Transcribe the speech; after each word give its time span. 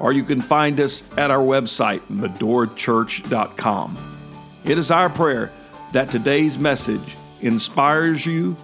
or 0.00 0.12
you 0.12 0.24
can 0.24 0.40
find 0.40 0.78
us 0.80 1.02
at 1.16 1.30
our 1.30 1.42
website, 1.42 2.00
medorachurch.com. 2.10 3.96
It 4.64 4.78
is 4.78 4.90
our 4.90 5.08
prayer 5.08 5.52
that 5.92 6.10
today's 6.10 6.58
message 6.58 7.16
inspires 7.40 8.26
you, 8.26 8.56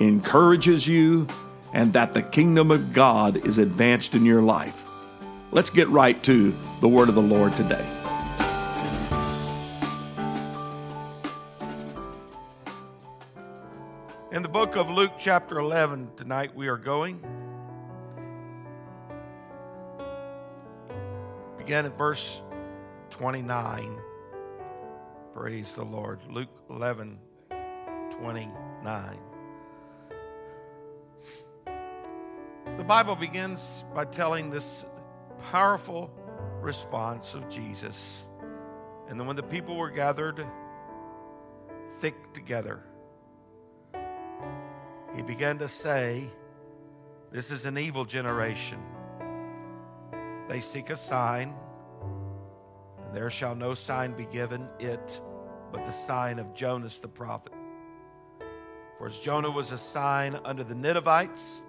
encourages 0.00 0.88
you, 0.88 1.26
and 1.72 1.92
that 1.92 2.14
the 2.14 2.22
kingdom 2.22 2.70
of 2.70 2.92
God 2.92 3.44
is 3.46 3.58
advanced 3.58 4.14
in 4.14 4.24
your 4.24 4.42
life. 4.42 4.84
Let's 5.52 5.70
get 5.70 5.88
right 5.88 6.20
to 6.24 6.54
the 6.80 6.88
word 6.88 7.08
of 7.08 7.14
the 7.14 7.22
Lord 7.22 7.56
today. 7.56 7.84
In 14.32 14.42
the 14.42 14.48
book 14.48 14.76
of 14.76 14.88
Luke, 14.88 15.12
chapter 15.18 15.58
11, 15.58 16.10
tonight 16.16 16.54
we 16.54 16.68
are 16.68 16.76
going. 16.76 17.20
Begin 21.60 21.84
at 21.84 21.98
verse 21.98 22.40
29. 23.10 23.98
Praise 25.34 25.74
the 25.74 25.84
Lord. 25.84 26.20
Luke 26.30 26.48
11, 26.70 27.18
29. 28.18 29.18
The 32.78 32.84
Bible 32.84 33.14
begins 33.14 33.84
by 33.94 34.06
telling 34.06 34.48
this 34.48 34.86
powerful 35.50 36.10
response 36.62 37.34
of 37.34 37.46
Jesus. 37.50 38.26
And 39.10 39.20
then 39.20 39.26
when 39.26 39.36
the 39.36 39.42
people 39.42 39.76
were 39.76 39.90
gathered 39.90 40.42
thick 41.98 42.32
together, 42.32 42.82
he 45.14 45.20
began 45.20 45.58
to 45.58 45.68
say, 45.68 46.30
This 47.30 47.50
is 47.50 47.66
an 47.66 47.76
evil 47.76 48.06
generation. 48.06 48.80
They 50.50 50.58
seek 50.58 50.90
a 50.90 50.96
sign, 50.96 51.54
and 53.04 53.14
there 53.14 53.30
shall 53.30 53.54
no 53.54 53.72
sign 53.72 54.14
be 54.14 54.24
given 54.24 54.68
it 54.80 55.20
but 55.70 55.86
the 55.86 55.92
sign 55.92 56.40
of 56.40 56.54
Jonas 56.54 56.98
the 56.98 57.06
prophet. 57.06 57.52
For 58.98 59.06
as 59.06 59.20
Jonah 59.20 59.52
was 59.52 59.70
a 59.70 59.78
sign 59.78 60.34
unto 60.44 60.64
the 60.64 60.74
Ninevites, 60.74 61.62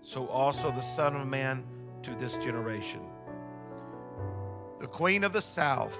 so 0.00 0.26
also 0.28 0.70
the 0.70 0.80
Son 0.80 1.16
of 1.16 1.28
Man 1.28 1.66
to 2.00 2.14
this 2.14 2.38
generation. 2.38 3.02
The 4.80 4.86
Queen 4.86 5.22
of 5.22 5.34
the 5.34 5.42
South 5.42 5.98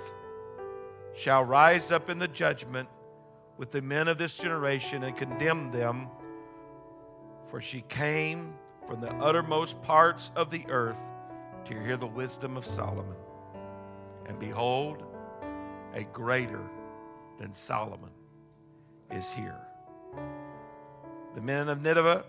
shall 1.14 1.44
rise 1.44 1.92
up 1.92 2.08
in 2.08 2.16
the 2.16 2.28
judgment 2.28 2.88
with 3.58 3.70
the 3.70 3.82
men 3.82 4.08
of 4.08 4.16
this 4.16 4.38
generation 4.38 5.04
and 5.04 5.14
condemn 5.14 5.70
them, 5.72 6.08
for 7.50 7.60
she 7.60 7.82
came 7.82 8.54
from 8.86 9.02
the 9.02 9.12
uttermost 9.16 9.82
parts 9.82 10.30
of 10.34 10.50
the 10.50 10.64
earth 10.70 10.98
to 11.68 11.78
hear 11.82 11.98
the 11.98 12.06
wisdom 12.06 12.56
of 12.56 12.64
Solomon. 12.64 13.16
And 14.24 14.38
behold, 14.38 15.04
a 15.92 16.04
greater 16.04 16.62
than 17.38 17.52
Solomon 17.52 18.10
is 19.10 19.30
here. 19.30 19.60
The 21.34 21.42
men 21.42 21.68
of 21.68 21.82
Nineveh 21.82 22.24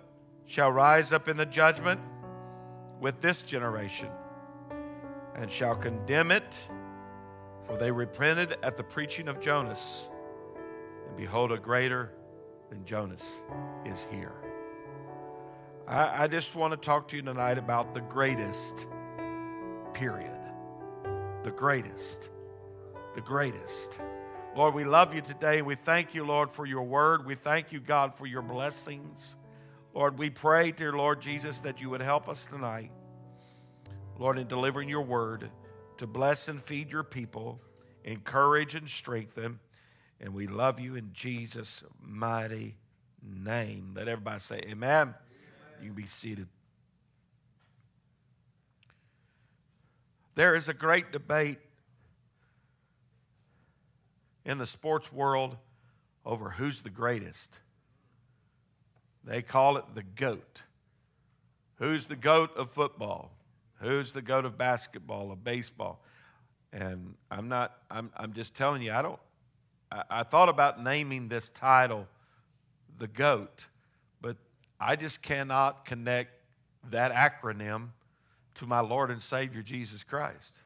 shall 0.45 0.71
rise 0.73 1.13
up 1.13 1.29
in 1.29 1.37
the 1.37 1.45
judgment 1.45 2.01
with 2.99 3.21
this 3.21 3.43
generation 3.43 4.09
and 5.35 5.49
shall 5.49 5.75
condemn 5.75 6.31
it, 6.31 6.59
for 7.63 7.77
they 7.77 7.91
repented 7.91 8.57
at 8.61 8.75
the 8.75 8.83
preaching 8.83 9.29
of 9.29 9.39
Jonas. 9.39 10.09
And 11.07 11.15
behold, 11.15 11.53
a 11.53 11.57
greater 11.57 12.11
than 12.69 12.83
Jonas 12.83 13.45
is 13.85 14.05
here. 14.11 14.33
I, 15.87 16.23
I 16.23 16.27
just 16.27 16.57
want 16.57 16.71
to 16.71 16.77
talk 16.77 17.07
to 17.09 17.15
you 17.15 17.21
tonight 17.21 17.57
about 17.57 17.93
the 17.93 18.01
greatest 18.01 18.87
period. 19.93 20.31
The 21.43 21.51
greatest. 21.51 22.29
The 23.15 23.21
greatest. 23.21 23.99
Lord, 24.55 24.73
we 24.73 24.83
love 24.83 25.13
you 25.13 25.21
today 25.21 25.59
and 25.59 25.67
we 25.67 25.75
thank 25.75 26.13
you, 26.13 26.25
Lord, 26.25 26.51
for 26.51 26.65
your 26.65 26.83
word. 26.83 27.25
We 27.25 27.35
thank 27.35 27.71
you, 27.71 27.79
God, 27.79 28.15
for 28.15 28.25
your 28.25 28.41
blessings. 28.41 29.35
Lord, 29.93 30.17
we 30.17 30.29
pray, 30.29 30.71
dear 30.71 30.93
Lord 30.93 31.21
Jesus, 31.21 31.59
that 31.61 31.81
you 31.81 31.89
would 31.89 32.01
help 32.01 32.27
us 32.27 32.45
tonight, 32.45 32.91
Lord, 34.17 34.37
in 34.37 34.47
delivering 34.47 34.89
your 34.89 35.01
word 35.01 35.49
to 35.97 36.07
bless 36.07 36.47
and 36.47 36.61
feed 36.61 36.91
your 36.91 37.03
people, 37.03 37.61
encourage 38.03 38.75
and 38.75 38.89
strengthen. 38.89 39.59
And 40.21 40.33
we 40.33 40.47
love 40.47 40.79
you 40.79 40.95
in 40.95 41.11
Jesus' 41.13 41.83
mighty 42.01 42.75
name. 43.21 43.93
Let 43.95 44.07
everybody 44.07 44.39
say, 44.39 44.61
Amen. 44.65 44.73
Amen. 44.73 45.15
You 45.81 45.87
can 45.87 45.95
be 45.95 46.07
seated. 46.07 46.47
There 50.39 50.55
is 50.55 50.69
a 50.69 50.73
great 50.73 51.11
debate 51.11 51.57
in 54.45 54.57
the 54.57 54.65
sports 54.65 55.11
world 55.11 55.57
over 56.25 56.51
who's 56.51 56.81
the 56.81 56.89
greatest. 56.89 57.59
They 59.25 59.41
call 59.41 59.75
it 59.75 59.83
the 59.95 60.03
GOAT. 60.03 60.63
Who's 61.79 62.07
the 62.07 62.15
GOAT 62.15 62.55
of 62.55 62.71
football? 62.71 63.33
Who's 63.81 64.13
the 64.13 64.21
GOAT 64.21 64.45
of 64.45 64.57
basketball, 64.57 65.33
of 65.33 65.43
baseball? 65.43 66.01
And 66.71 67.15
I'm 67.29 67.49
not, 67.49 67.75
I'm, 67.91 68.09
I'm 68.15 68.31
just 68.31 68.55
telling 68.55 68.81
you, 68.81 68.93
I 68.93 69.01
don't, 69.01 69.19
I, 69.91 70.03
I 70.09 70.23
thought 70.23 70.47
about 70.47 70.81
naming 70.81 71.27
this 71.27 71.49
title 71.49 72.07
the 72.97 73.09
GOAT, 73.09 73.67
but 74.21 74.37
I 74.79 74.95
just 74.95 75.21
cannot 75.21 75.83
connect 75.83 76.31
that 76.91 77.11
acronym 77.11 77.89
to 78.59 78.65
my 78.65 78.81
Lord 78.81 79.09
and 79.09 79.21
Savior 79.21 79.61
Jesus 79.61 80.03
Christ. 80.03 80.61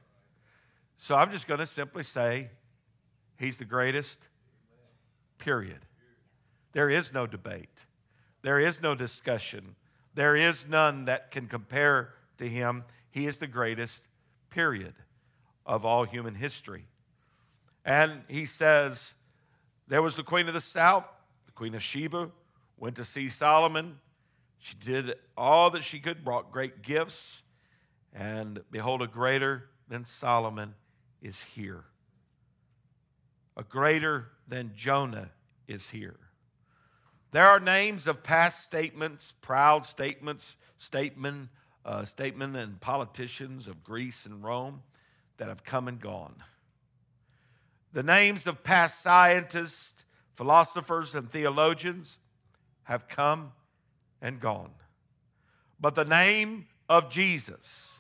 So 0.98 1.16
I'm 1.16 1.30
just 1.32 1.48
going 1.48 1.60
to 1.60 1.68
simply 1.68 2.04
say, 2.04 2.50
He's 3.38 3.58
the 3.58 3.66
greatest, 3.66 4.28
period. 5.38 5.80
There 6.72 6.90
is 6.90 7.14
no 7.14 7.28
debate, 7.28 7.86
there 8.42 8.60
is 8.60 8.82
no 8.82 8.96
discussion, 8.96 9.76
there 10.16 10.36
is 10.36 10.68
none 10.68 11.06
that 11.06 11.30
can 11.30 11.48
compare 11.48 12.14
to 12.38 12.50
Him. 12.50 12.84
He 13.12 13.28
is 13.28 13.38
the 13.38 13.48
greatest, 13.48 14.08
period, 14.50 14.96
of 15.64 15.86
all 15.86 16.04
human 16.04 16.34
history. 16.34 16.86
And 17.86 18.24
He 18.28 18.48
says, 18.48 19.14
There 19.88 20.02
was 20.02 20.16
the 20.16 20.24
Queen 20.24 20.48
of 20.48 20.56
the 20.56 20.62
South, 20.62 21.08
the 21.46 21.52
Queen 21.52 21.76
of 21.76 21.84
Sheba, 21.84 22.32
went 22.76 22.96
to 22.96 23.06
see 23.06 23.30
Solomon. 23.30 24.00
She 24.58 24.74
did 24.84 25.14
all 25.38 25.70
that 25.70 25.84
she 25.84 26.00
could, 26.00 26.24
brought 26.24 26.52
great 26.52 26.82
gifts. 26.82 27.43
And 28.14 28.62
behold, 28.70 29.02
a 29.02 29.08
greater 29.08 29.70
than 29.88 30.06
Solomon 30.06 30.76
is 31.22 31.42
here. 31.42 31.86
A 33.58 33.64
greater 33.64 34.30
than 34.48 34.72
Jonah 34.76 35.32
is 35.68 35.90
here. 35.90 36.20
There 37.32 37.48
are 37.48 37.60
names 37.60 38.08
of 38.08 38.22
past 38.22 38.64
statements, 38.64 39.34
proud 39.42 39.86
statements, 39.86 40.56
statement, 40.78 41.50
uh, 41.84 42.06
statement 42.06 42.56
and 42.56 42.80
politicians 42.80 43.68
of 43.68 43.84
Greece 43.84 44.26
and 44.26 44.44
Rome 44.44 44.84
that 45.38 45.48
have 45.48 45.64
come 45.64 45.88
and 45.88 46.00
gone. 46.00 46.36
The 47.92 48.04
names 48.04 48.48
of 48.48 48.64
past 48.64 49.02
scientists, 49.02 50.06
philosophers, 50.34 51.16
and 51.16 51.30
theologians 51.30 52.20
have 52.84 53.08
come 53.08 53.54
and 54.22 54.40
gone. 54.40 54.72
But 55.80 55.96
the 55.96 56.06
name 56.06 56.68
of 56.88 57.10
Jesus, 57.10 58.00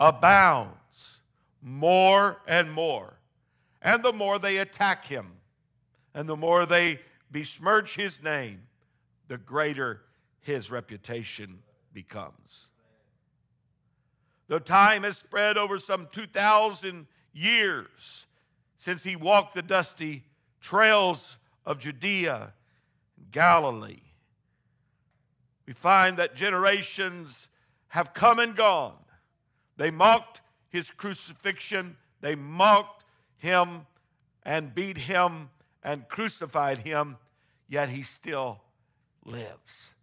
abounds 0.00 1.20
more 1.62 2.40
and 2.48 2.72
more. 2.72 3.18
And 3.82 4.02
the 4.02 4.12
more 4.12 4.38
they 4.38 4.56
attack 4.56 5.06
him, 5.06 5.32
and 6.14 6.28
the 6.28 6.36
more 6.36 6.66
they 6.66 7.00
besmirch 7.30 7.94
his 7.94 8.22
name, 8.22 8.62
the 9.28 9.38
greater 9.38 10.00
his 10.40 10.70
reputation 10.70 11.60
becomes. 11.92 12.70
The 14.48 14.58
time 14.58 15.04
has 15.04 15.18
spread 15.18 15.56
over 15.56 15.78
some 15.78 16.08
2,000 16.10 17.06
years 17.32 18.26
since 18.76 19.04
he 19.04 19.14
walked 19.14 19.54
the 19.54 19.62
dusty 19.62 20.24
trails 20.60 21.36
of 21.64 21.78
Judea 21.78 22.52
and 23.16 23.30
Galilee. 23.30 24.02
We 25.66 25.72
find 25.72 26.16
that 26.16 26.34
generations 26.34 27.48
have 27.88 28.12
come 28.12 28.40
and 28.40 28.56
gone 28.56 28.96
they 29.80 29.90
mocked 29.90 30.42
his 30.68 30.90
crucifixion, 30.90 31.96
they 32.20 32.34
mocked 32.34 33.06
him 33.38 33.86
and 34.42 34.74
beat 34.74 34.98
him 34.98 35.48
and 35.82 36.06
crucified 36.06 36.76
him, 36.76 37.16
yet 37.66 37.88
he 37.88 38.02
still 38.02 38.60
lives. 39.24 39.94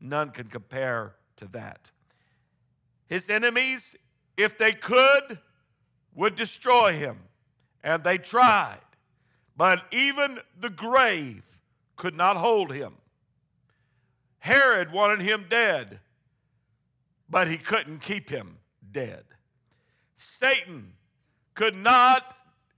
None 0.00 0.30
can 0.30 0.46
compare 0.46 1.16
to 1.38 1.48
that. 1.48 1.90
His 3.08 3.28
enemies, 3.28 3.96
if 4.36 4.56
they 4.56 4.72
could, 4.72 5.40
would 6.14 6.36
destroy 6.36 6.92
him, 6.92 7.18
and 7.82 8.04
they 8.04 8.18
tried. 8.18 8.78
But 9.56 9.82
even 9.90 10.38
the 10.56 10.70
grave 10.70 11.58
could 11.96 12.14
not 12.14 12.36
hold 12.36 12.72
him. 12.72 12.98
Herod 14.38 14.92
wanted 14.92 15.22
him 15.22 15.46
dead, 15.48 15.98
but 17.28 17.48
he 17.48 17.58
couldn't 17.58 17.98
keep 17.98 18.30
him 18.30 18.58
dead. 18.92 19.24
Satan 20.16 20.92
could 21.54 21.74
not 21.74 22.34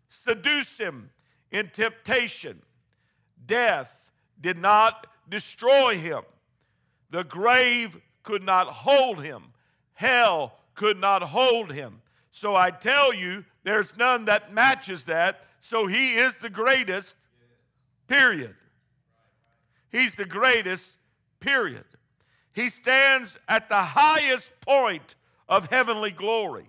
seduce 0.08 0.78
him 0.78 1.10
in 1.50 1.68
temptation. 1.68 2.62
Death 3.46 4.12
did 4.40 4.56
not 4.56 5.06
destroy 5.28 5.96
him. 5.98 6.22
The 7.10 7.24
grave 7.24 7.98
could 8.22 8.42
not 8.42 8.66
hold 8.66 9.22
him. 9.22 9.52
Hell 9.92 10.58
could 10.74 10.98
not 10.98 11.22
hold 11.22 11.72
him. 11.72 12.00
So 12.30 12.56
I 12.56 12.70
tell 12.70 13.14
you, 13.14 13.44
there's 13.62 13.96
none 13.96 14.24
that 14.24 14.52
matches 14.52 15.04
that. 15.04 15.44
So 15.60 15.86
he 15.86 16.14
is 16.14 16.38
the 16.38 16.50
greatest, 16.50 17.16
period. 18.08 18.54
He's 19.90 20.16
the 20.16 20.24
greatest, 20.24 20.98
period. 21.38 21.84
He 22.52 22.68
stands 22.68 23.38
at 23.48 23.68
the 23.68 23.82
highest 23.82 24.52
point 24.60 25.14
of 25.48 25.66
heavenly 25.66 26.10
glory, 26.10 26.68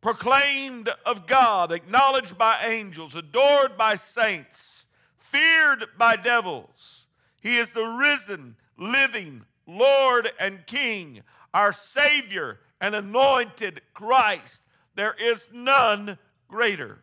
proclaimed 0.00 0.88
of 1.04 1.26
God, 1.26 1.72
acknowledged 1.72 2.36
by 2.38 2.64
angels, 2.64 3.14
adored 3.14 3.76
by 3.76 3.96
saints, 3.96 4.86
feared 5.16 5.86
by 5.98 6.16
devils. 6.16 7.06
He 7.40 7.58
is 7.58 7.72
the 7.72 7.84
risen, 7.84 8.56
living 8.76 9.42
Lord 9.66 10.32
and 10.40 10.66
King, 10.66 11.22
our 11.54 11.72
Savior 11.72 12.60
and 12.80 12.94
anointed 12.94 13.82
Christ. 13.94 14.62
There 14.94 15.14
is 15.14 15.50
none 15.52 16.18
greater. 16.48 16.98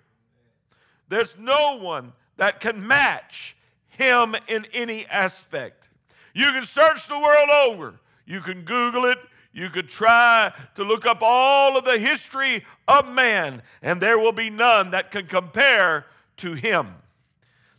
There's 1.07 1.37
no 1.37 1.77
one 1.77 2.13
that 2.35 2.59
can 2.59 2.85
match 2.85 3.55
him 3.87 4.35
in 4.47 4.65
any 4.73 5.05
aspect. 5.07 5.89
You 6.33 6.51
can 6.51 6.63
search 6.63 7.07
the 7.07 7.19
world 7.19 7.49
over, 7.49 7.99
you 8.25 8.41
can 8.41 8.61
Google 8.61 9.05
it, 9.05 9.17
you 9.57 9.71
could 9.71 9.89
try 9.89 10.53
to 10.75 10.83
look 10.83 11.07
up 11.07 11.17
all 11.23 11.77
of 11.77 11.83
the 11.83 11.97
history 11.97 12.63
of 12.87 13.11
man, 13.11 13.63
and 13.81 13.99
there 13.99 14.19
will 14.19 14.31
be 14.31 14.51
none 14.51 14.91
that 14.91 15.09
can 15.09 15.25
compare 15.25 16.05
to 16.35 16.53
him. 16.53 16.93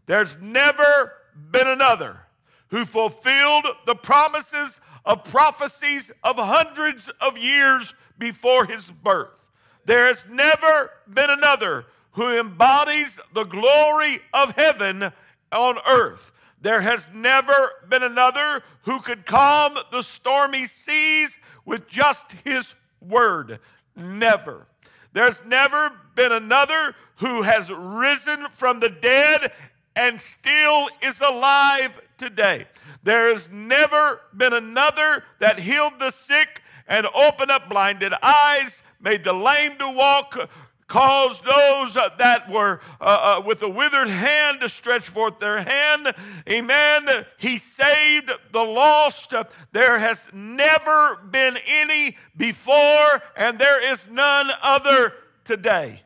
There's 0.07 0.37
never 0.39 1.13
been 1.53 1.69
another 1.69 2.23
who 2.71 2.85
fulfilled 2.85 3.69
the 3.87 3.95
promises 3.95 4.81
of 5.05 5.23
prophecies 5.23 6.11
of 6.25 6.35
hundreds 6.37 7.11
of 7.21 7.39
years 7.39 7.95
before 8.19 8.67
his 8.67 8.91
birth. 8.91 9.49
There 9.85 10.09
has 10.09 10.27
never 10.29 10.91
been 11.09 11.31
another 11.31 11.85
who 12.11 12.37
embodies 12.41 13.21
the 13.35 13.45
glory 13.45 14.19
of 14.35 14.51
heaven 14.57 15.13
on 15.53 15.79
earth. 15.87 16.33
There 16.61 16.81
has 16.81 17.09
never 17.15 17.71
been 17.89 18.03
another 18.03 18.65
who 18.83 19.01
could 19.01 19.25
calm 19.25 19.79
the 19.93 20.03
stormy 20.03 20.67
seas 20.67 21.39
with 21.69 21.87
just 21.87 22.33
his 22.45 22.75
word. 23.07 23.61
Never. 23.95 24.67
There's 25.13 25.45
never 25.45 25.93
been 26.15 26.33
another 26.33 26.95
who 27.17 27.43
has 27.43 27.71
risen 27.71 28.47
from 28.49 28.81
the 28.81 28.89
dead 28.89 29.53
and 29.95 30.19
still 30.19 30.89
is 31.03 31.21
alive 31.21 32.01
today. 32.17 32.67
There 33.03 33.29
has 33.29 33.51
never 33.51 34.23
been 34.35 34.55
another 34.55 35.25
that 35.41 35.59
healed 35.59 35.99
the 35.99 36.11
sick 36.11 36.63
and 36.87 37.07
opened 37.15 37.51
up 37.51 37.69
blinded 37.69 38.15
eyes, 38.23 38.83
made 38.99 39.25
the 39.25 39.35
lame 39.35 39.77
to 39.77 39.91
walk, 39.91 40.49
caused 40.89 41.45
those 41.45 41.95
that 41.95 42.51
were 42.51 42.81
uh, 43.01 43.39
uh, 43.39 43.43
with 43.45 43.63
a 43.63 43.69
withered 43.69 44.09
hand 44.09 44.61
to 44.61 44.69
stretch 44.69 45.09
forth 45.09 45.39
their 45.39 45.63
hand. 45.63 46.15
Amen. 46.49 47.07
He 47.37 47.59
saved 47.59 48.31
the 48.53 48.63
lost. 48.63 49.35
There 49.73 49.99
has 49.99 50.29
never 50.33 51.17
been 51.17 51.59
any 51.67 52.17
before, 52.37 53.23
and 53.37 53.59
there 53.59 53.93
is 53.93 54.09
none 54.09 54.51
other 54.63 55.13
today. 55.45 56.03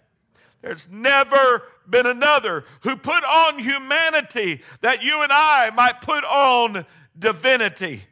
There's 0.63 0.89
never 0.89 1.63
been 1.89 2.07
another 2.07 2.65
who 2.83 2.97
put 2.97 3.25
on 3.25 3.59
humanity 3.59 4.63
that 4.81 5.03
you 5.03 5.23
and 5.23 5.33
I 5.33 5.71
might 5.71 6.01
put 6.01 6.25
on 6.25 6.87
divinity. 7.19 8.05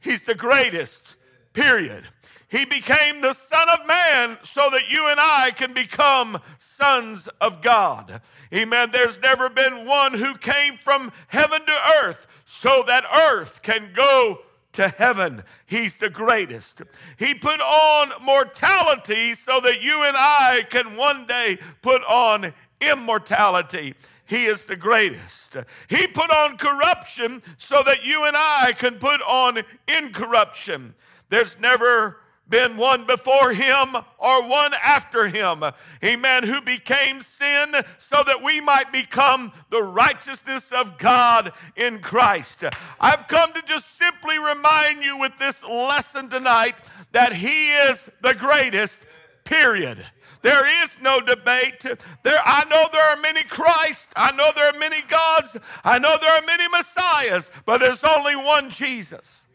He's 0.00 0.22
the 0.22 0.34
greatest, 0.34 1.16
period. 1.52 2.04
He 2.50 2.64
became 2.64 3.20
the 3.20 3.32
Son 3.32 3.68
of 3.68 3.86
Man 3.86 4.36
so 4.42 4.68
that 4.70 4.90
you 4.90 5.06
and 5.06 5.20
I 5.20 5.52
can 5.52 5.72
become 5.72 6.40
sons 6.58 7.28
of 7.40 7.62
God. 7.62 8.20
Amen. 8.52 8.90
There's 8.90 9.20
never 9.20 9.48
been 9.48 9.86
one 9.86 10.14
who 10.14 10.36
came 10.36 10.76
from 10.76 11.12
heaven 11.28 11.64
to 11.64 11.76
earth 12.02 12.26
so 12.44 12.82
that 12.88 13.04
earth 13.14 13.62
can 13.62 13.92
go 13.94 14.40
to 14.72 14.88
heaven. 14.88 15.44
He's 15.64 15.96
the 15.98 16.10
greatest. 16.10 16.82
He 17.16 17.34
put 17.34 17.60
on 17.60 18.12
mortality 18.20 19.34
so 19.34 19.60
that 19.60 19.80
you 19.82 20.02
and 20.02 20.16
I 20.16 20.66
can 20.68 20.96
one 20.96 21.26
day 21.26 21.58
put 21.82 22.02
on 22.04 22.52
immortality. 22.80 23.94
He 24.26 24.46
is 24.46 24.64
the 24.64 24.76
greatest. 24.76 25.56
He 25.88 26.08
put 26.08 26.30
on 26.30 26.56
corruption 26.56 27.42
so 27.58 27.82
that 27.84 28.04
you 28.04 28.24
and 28.24 28.36
I 28.36 28.72
can 28.76 28.96
put 28.96 29.22
on 29.22 29.62
incorruption. 29.86 30.94
There's 31.28 31.58
never 31.58 32.16
been 32.50 32.76
one 32.76 33.06
before 33.06 33.52
him 33.52 33.96
or 34.18 34.46
one 34.46 34.74
after 34.74 35.28
him. 35.28 35.64
Amen. 36.04 36.42
Who 36.42 36.60
became 36.60 37.22
sin 37.22 37.74
so 37.96 38.22
that 38.26 38.42
we 38.42 38.60
might 38.60 38.92
become 38.92 39.52
the 39.70 39.82
righteousness 39.82 40.72
of 40.72 40.98
God 40.98 41.52
in 41.76 42.00
Christ. 42.00 42.64
I've 43.00 43.28
come 43.28 43.52
to 43.52 43.62
just 43.62 43.96
simply 43.96 44.38
remind 44.38 45.02
you 45.02 45.16
with 45.16 45.38
this 45.38 45.64
lesson 45.64 46.28
tonight 46.28 46.74
that 47.12 47.34
he 47.34 47.70
is 47.70 48.10
the 48.20 48.34
greatest, 48.34 49.06
period. 49.44 50.04
There 50.42 50.82
is 50.82 50.98
no 51.00 51.20
debate. 51.20 51.84
There, 52.22 52.40
I 52.44 52.64
know 52.64 52.86
there 52.92 53.10
are 53.10 53.20
many 53.20 53.42
Christ. 53.42 54.08
I 54.16 54.32
know 54.32 54.50
there 54.54 54.72
are 54.72 54.78
many 54.78 55.02
gods. 55.02 55.56
I 55.84 55.98
know 55.98 56.16
there 56.20 56.32
are 56.32 56.46
many 56.46 56.66
Messiahs, 56.68 57.50
but 57.66 57.78
there's 57.78 58.02
only 58.04 58.36
one 58.36 58.70
Jesus. 58.70 59.46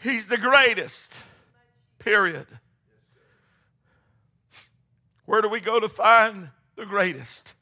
He's 0.00 0.26
the 0.26 0.36
greatest. 0.36 1.20
Period. 1.98 2.46
Where 5.24 5.42
do 5.42 5.48
we 5.48 5.60
go 5.60 5.78
to 5.78 5.88
find 5.88 6.50
the 6.76 6.86
greatest? 6.86 7.54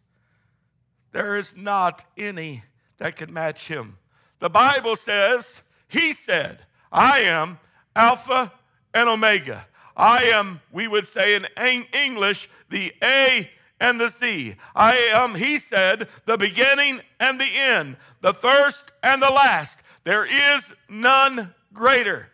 There 1.13 1.37
is 1.37 1.57
not 1.57 2.05
any 2.17 2.65
that 2.99 3.17
can 3.17 3.33
match 3.33 3.69
him. 3.69 3.99
The 4.39 4.51
Bible 4.51 4.97
says, 4.97 5.63
He 5.89 6.13
said, 6.13 6.61
I 6.93 7.21
am 7.21 7.59
Alpha 7.95 8.53
and 8.95 9.09
Omega. 9.09 9.67
I 9.97 10.25
am, 10.25 10.61
we 10.71 10.87
would 10.87 11.07
say 11.07 11.35
in 11.35 11.47
English, 11.93 12.49
the 12.69 12.93
A 13.03 13.51
and 13.81 14.01
the 14.01 14.09
Z. 14.09 14.57
I 14.75 14.97
am, 14.97 15.35
he 15.35 15.59
said, 15.59 16.09
the 16.27 16.37
beginning 16.37 17.01
and 17.19 17.41
the 17.41 17.57
end, 17.57 17.97
the 18.21 18.35
first 18.35 18.93
and 19.03 19.23
the 19.23 19.31
last. 19.31 19.83
There 20.05 20.25
is 20.25 20.75
none 20.89 21.55
greater. 21.73 22.29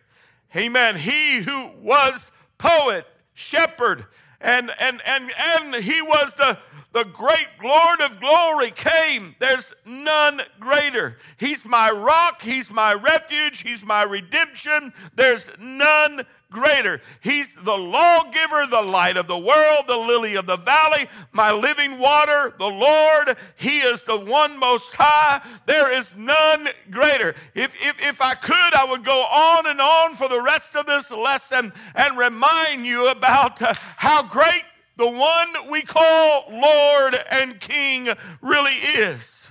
Amen. 0.55 0.97
He 0.97 1.41
who 1.41 1.71
was 1.81 2.31
poet, 2.57 3.05
shepherd, 3.33 4.05
and 4.39 4.71
and 4.79 5.01
and 5.05 5.31
and 5.37 5.75
he 5.75 6.01
was 6.01 6.35
the 6.35 6.59
the 6.93 7.03
great 7.03 7.47
Lord 7.61 8.01
of 8.01 8.19
glory 8.19 8.69
came. 8.69 9.35
There's 9.39 9.73
none 9.83 10.41
greater. 10.59 11.17
He's 11.37 11.65
my 11.65 11.89
rock, 11.89 12.43
He's 12.43 12.71
my 12.71 12.93
refuge, 12.93 13.63
He's 13.63 13.83
my 13.83 14.03
redemption. 14.03 14.93
There's 15.15 15.49
none 15.59 16.25
greater. 16.53 17.01
He's 17.19 17.53
the 17.55 17.75
lawgiver, 17.75 18.65
the 18.67 18.81
light 18.81 19.17
of 19.17 19.27
the 19.27 19.37
world, 19.37 19.85
the 19.87 19.97
lily 19.97 20.35
of 20.35 20.45
the 20.45 20.55
valley, 20.55 21.09
my 21.33 21.51
living 21.51 21.99
water, 21.99 22.53
the 22.57 22.67
Lord. 22.67 23.35
He 23.57 23.79
is 23.79 24.05
the 24.05 24.17
one 24.17 24.57
most 24.57 24.95
high. 24.95 25.41
There 25.65 25.91
is 25.91 26.15
none 26.15 26.69
greater. 26.89 27.35
If, 27.53 27.75
if, 27.81 27.99
if 27.99 28.21
I 28.21 28.35
could, 28.35 28.73
I 28.73 28.85
would 28.89 29.03
go 29.03 29.23
on 29.23 29.65
and 29.67 29.81
on 29.81 30.13
for 30.13 30.29
the 30.29 30.41
rest 30.41 30.77
of 30.77 30.85
this 30.85 31.11
lesson 31.11 31.73
and 31.95 32.17
remind 32.17 32.85
you 32.85 33.09
about 33.09 33.61
uh, 33.61 33.73
how 33.97 34.23
great 34.23 34.63
the 34.95 35.09
one 35.09 35.69
we 35.69 35.81
call 35.81 36.45
Lord 36.49 37.15
and 37.29 37.59
King 37.59 38.09
really 38.41 38.75
is. 38.75 39.49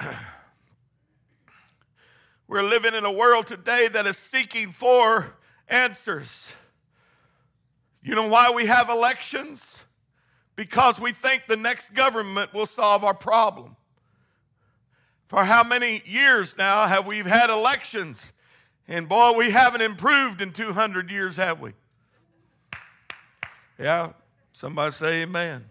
We're 2.48 2.62
living 2.62 2.94
in 2.94 3.04
a 3.04 3.12
world 3.12 3.46
today 3.46 3.88
that 3.88 4.06
is 4.06 4.16
seeking 4.16 4.70
for 4.70 5.36
answers. 5.70 6.56
You 8.02 8.14
know 8.14 8.28
why 8.28 8.50
we 8.50 8.66
have 8.66 8.88
elections? 8.88 9.86
because 10.60 11.00
we 11.00 11.10
think 11.10 11.46
the 11.46 11.56
next 11.56 11.94
government 11.94 12.52
will 12.52 12.66
solve 12.66 13.02
our 13.02 13.14
problem. 13.14 13.76
For 15.26 15.42
how 15.42 15.64
many 15.64 16.02
years 16.04 16.54
now 16.58 16.86
have 16.86 17.06
we 17.06 17.20
had 17.20 17.48
elections? 17.48 18.34
And 18.86 19.08
boy, 19.08 19.32
we 19.32 19.52
haven't 19.52 19.80
improved 19.80 20.42
in 20.42 20.52
200 20.52 21.10
years, 21.10 21.38
have 21.38 21.60
we? 21.62 21.72
Yeah, 23.78 24.10
somebody 24.52 24.92
say 24.92 25.22
amen. 25.22 25.64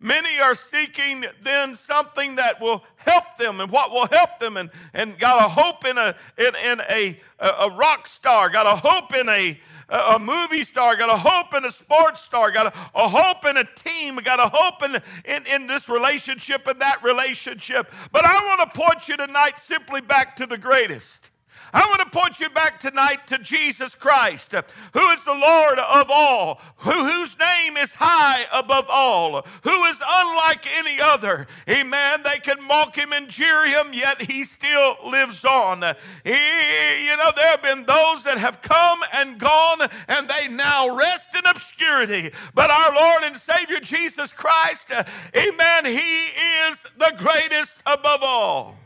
Many 0.00 0.38
are 0.38 0.54
seeking 0.54 1.24
then 1.42 1.74
something 1.74 2.36
that 2.36 2.60
will 2.60 2.84
help 2.96 3.36
them 3.36 3.60
and 3.60 3.70
what 3.70 3.90
will 3.90 4.06
help 4.06 4.38
them 4.38 4.56
and, 4.56 4.70
and 4.94 5.18
got 5.18 5.44
a 5.44 5.48
hope 5.48 5.84
in 5.84 5.98
a 5.98 6.14
in, 6.36 6.54
in 6.54 6.80
a, 6.88 7.18
a 7.40 7.70
rock 7.70 8.06
star, 8.06 8.48
got 8.48 8.66
a 8.66 8.76
hope 8.76 9.12
in 9.14 9.28
a, 9.28 9.58
a 9.88 10.18
movie 10.18 10.62
star, 10.62 10.94
got 10.94 11.10
a 11.10 11.16
hope 11.16 11.52
in 11.54 11.64
a 11.64 11.70
sports 11.70 12.20
star, 12.20 12.52
got 12.52 12.66
a, 12.66 12.72
a 12.94 13.08
hope 13.08 13.44
in 13.44 13.56
a 13.56 13.64
team, 13.74 14.16
got 14.16 14.38
a 14.38 14.48
hope 14.54 14.84
in, 14.84 15.02
in, 15.24 15.46
in 15.46 15.66
this 15.66 15.88
relationship 15.88 16.68
and 16.68 16.80
that 16.80 17.02
relationship. 17.02 17.90
But 18.12 18.24
I 18.24 18.34
want 18.46 18.72
to 18.72 18.80
point 18.80 19.08
you 19.08 19.16
tonight 19.16 19.58
simply 19.58 20.00
back 20.00 20.36
to 20.36 20.46
the 20.46 20.58
greatest. 20.58 21.32
I 21.72 21.80
want 21.86 22.00
to 22.00 22.18
point 22.18 22.40
you 22.40 22.48
back 22.48 22.80
tonight 22.80 23.26
to 23.26 23.38
Jesus 23.38 23.94
Christ, 23.94 24.54
who 24.94 25.10
is 25.10 25.24
the 25.24 25.34
Lord 25.34 25.78
of 25.78 26.10
all, 26.10 26.60
who, 26.78 26.90
whose 26.90 27.38
name 27.38 27.76
is 27.76 27.94
high 27.94 28.46
above 28.52 28.86
all, 28.88 29.46
who 29.62 29.84
is 29.84 30.00
unlike 30.06 30.66
any 30.76 31.00
other. 31.00 31.46
Amen. 31.68 32.22
They 32.24 32.38
can 32.38 32.62
mock 32.62 32.96
him 32.96 33.12
and 33.12 33.28
jeer 33.28 33.66
him, 33.66 33.92
yet 33.92 34.22
he 34.22 34.44
still 34.44 34.96
lives 35.04 35.44
on. 35.44 35.82
He, 36.24 36.30
you 36.30 37.16
know, 37.16 37.32
there 37.36 37.50
have 37.50 37.62
been 37.62 37.84
those 37.84 38.24
that 38.24 38.38
have 38.38 38.62
come 38.62 39.00
and 39.12 39.38
gone, 39.38 39.88
and 40.08 40.28
they 40.28 40.48
now 40.48 40.94
rest 40.94 41.34
in 41.34 41.44
obscurity. 41.44 42.32
But 42.54 42.70
our 42.70 42.94
Lord 42.94 43.24
and 43.24 43.36
Savior 43.36 43.80
Jesus 43.80 44.32
Christ, 44.32 44.92
amen, 45.36 45.84
he 45.84 46.26
is 46.68 46.84
the 46.96 47.14
greatest 47.18 47.82
above 47.86 48.22
all. 48.22 48.76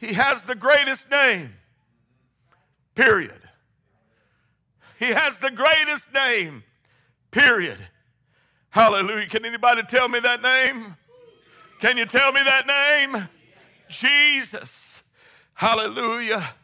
He 0.00 0.14
has 0.14 0.44
the 0.44 0.54
greatest 0.54 1.10
name, 1.10 1.52
period. 2.94 3.38
He 4.98 5.06
has 5.06 5.38
the 5.38 5.50
greatest 5.50 6.12
name, 6.14 6.64
period. 7.30 7.76
Hallelujah. 8.70 9.26
Can 9.26 9.44
anybody 9.44 9.82
tell 9.82 10.08
me 10.08 10.18
that 10.20 10.40
name? 10.40 10.96
Can 11.80 11.98
you 11.98 12.06
tell 12.06 12.32
me 12.32 12.40
that 12.42 12.66
name? 12.66 13.28
Jesus. 13.90 15.02
Hallelujah. 15.52 16.54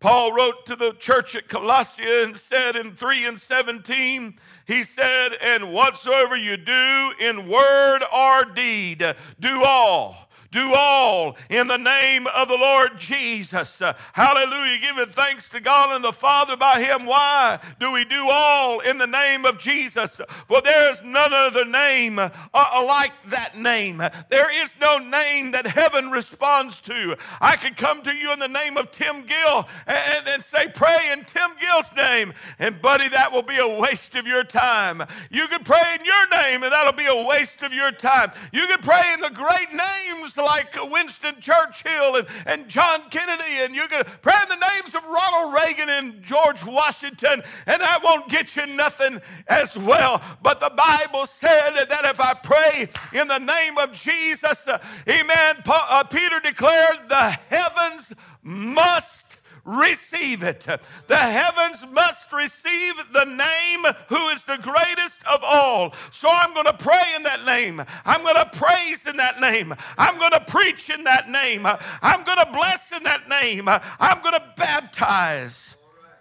Paul 0.00 0.32
wrote 0.32 0.64
to 0.66 0.76
the 0.76 0.92
church 0.92 1.36
at 1.36 1.48
Colossia 1.48 2.24
and 2.24 2.36
said 2.36 2.76
in 2.76 2.94
3 2.94 3.26
and 3.26 3.40
17, 3.40 4.38
he 4.66 4.82
said, 4.84 5.30
And 5.42 5.72
whatsoever 5.72 6.36
you 6.36 6.56
do 6.56 7.12
in 7.20 7.48
word 7.48 8.04
or 8.14 8.44
deed, 8.46 9.04
do 9.38 9.64
all 9.64 10.26
do 10.50 10.74
all 10.74 11.36
in 11.50 11.66
the 11.66 11.76
name 11.76 12.26
of 12.28 12.48
the 12.48 12.56
Lord 12.56 12.98
Jesus. 12.98 13.80
Uh, 13.80 13.94
hallelujah. 14.12 14.78
Giving 14.80 15.06
thanks 15.06 15.48
to 15.50 15.60
God 15.60 15.94
and 15.94 16.04
the 16.04 16.12
Father 16.12 16.56
by 16.56 16.82
Him. 16.82 17.06
Why 17.06 17.58
do 17.78 17.90
we 17.92 18.04
do 18.04 18.28
all 18.28 18.80
in 18.80 18.98
the 18.98 19.06
name 19.06 19.44
of 19.44 19.58
Jesus? 19.58 20.20
For 20.46 20.60
there 20.60 20.90
is 20.90 21.02
none 21.02 21.32
other 21.32 21.64
name 21.64 22.18
uh, 22.18 22.30
like 22.52 23.22
that 23.30 23.58
name. 23.58 24.02
There 24.28 24.62
is 24.62 24.74
no 24.80 24.98
name 24.98 25.52
that 25.52 25.66
heaven 25.66 26.10
responds 26.10 26.80
to. 26.82 27.16
I 27.40 27.56
could 27.56 27.76
come 27.76 28.02
to 28.02 28.14
you 28.14 28.32
in 28.32 28.38
the 28.38 28.48
name 28.48 28.76
of 28.76 28.90
Tim 28.90 29.24
Gill 29.24 29.68
and, 29.86 30.28
and 30.28 30.42
say, 30.42 30.68
Pray 30.68 31.10
in 31.12 31.24
Tim 31.24 31.50
Gill's 31.60 31.94
name. 31.94 32.32
And, 32.58 32.80
buddy, 32.80 33.08
that 33.08 33.32
will 33.32 33.42
be 33.42 33.58
a 33.58 33.80
waste 33.80 34.14
of 34.14 34.26
your 34.26 34.44
time. 34.44 35.02
You 35.30 35.48
could 35.48 35.64
pray 35.64 35.96
in 35.98 36.04
your 36.04 36.28
name, 36.28 36.62
and 36.62 36.72
that'll 36.72 36.92
be 36.92 37.06
a 37.06 37.24
waste 37.24 37.62
of 37.62 37.72
your 37.72 37.90
time. 37.90 38.30
You 38.52 38.66
could 38.66 38.82
pray 38.82 39.12
in 39.12 39.20
the 39.20 39.30
great 39.30 39.72
names 39.72 40.35
like 40.36 40.76
Winston 40.90 41.36
Churchill 41.40 42.16
and, 42.16 42.26
and 42.46 42.68
John 42.68 43.02
Kennedy, 43.10 43.60
and 43.60 43.74
you 43.74 43.86
can 43.88 44.04
pray 44.22 44.34
in 44.42 44.48
the 44.48 44.66
names 44.74 44.94
of 44.94 45.04
Ronald 45.04 45.54
Reagan 45.54 45.88
and 45.88 46.22
George 46.22 46.64
Washington, 46.64 47.42
and 47.66 47.80
that 47.80 48.02
won't 48.02 48.28
get 48.28 48.56
you 48.56 48.66
nothing 48.66 49.20
as 49.48 49.76
well. 49.76 50.22
But 50.42 50.60
the 50.60 50.70
Bible 50.70 51.26
said 51.26 51.70
that 51.88 52.04
if 52.04 52.20
I 52.20 52.34
pray 52.34 52.88
in 53.18 53.28
the 53.28 53.38
name 53.38 53.78
of 53.78 53.92
Jesus, 53.92 54.66
uh, 54.66 54.78
amen, 55.08 55.56
uh, 55.66 56.04
Peter 56.04 56.40
declared 56.40 57.08
the 57.08 57.30
heavens 57.48 58.12
must 58.42 59.25
receive 59.66 60.42
it. 60.42 60.66
The 61.08 61.18
heavens 61.18 61.84
must 61.90 62.32
receive 62.32 62.94
the 63.12 63.24
name 63.24 63.94
who 64.08 64.28
is 64.28 64.44
the 64.44 64.58
greatest 64.58 65.26
of 65.26 65.40
all. 65.42 65.92
So 66.12 66.28
I'm 66.30 66.54
going 66.54 66.66
to 66.66 66.72
pray 66.72 67.02
in 67.16 67.24
that 67.24 67.44
name. 67.44 67.82
I'm 68.04 68.22
going 68.22 68.36
to 68.36 68.50
praise 68.52 69.04
in 69.06 69.16
that 69.16 69.40
name. 69.40 69.74
I'm 69.98 70.18
going 70.18 70.30
to 70.30 70.40
preach 70.40 70.88
in 70.88 71.04
that 71.04 71.28
name. 71.28 71.66
I'm 71.66 72.24
going 72.24 72.38
to 72.38 72.48
bless 72.52 72.92
in 72.92 73.02
that 73.02 73.28
name. 73.28 73.68
I'm 73.68 74.22
going 74.22 74.34
to 74.34 74.44
baptize 74.56 75.76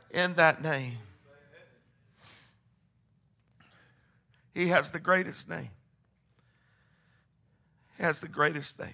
in 0.09 0.33
that 0.33 0.63
name. 0.63 0.97
He 4.53 4.69
has 4.69 4.91
the 4.91 4.99
greatest 4.99 5.49
name. 5.49 5.69
He 7.97 8.03
has 8.03 8.21
the 8.21 8.27
greatest 8.27 8.79
name. 8.79 8.89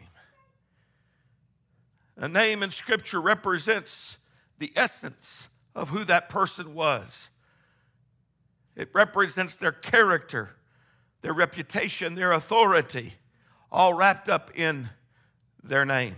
A 2.18 2.28
name 2.28 2.62
in 2.62 2.70
Scripture 2.70 3.22
represents 3.22 4.18
the 4.62 4.72
essence 4.76 5.50
of 5.74 5.90
who 5.90 6.04
that 6.04 6.30
person 6.30 6.76
was. 6.76 7.32
It 8.76 8.90
represents 8.94 9.56
their 9.56 9.72
character, 9.72 10.52
their 11.24 11.34
reputation, 11.34 12.14
their 12.14 12.32
authority, 12.32 13.16
all 13.72 13.96
wrapped 13.96 14.30
up 14.30 14.52
in 14.56 14.90
their 15.64 15.84
name. 15.84 16.16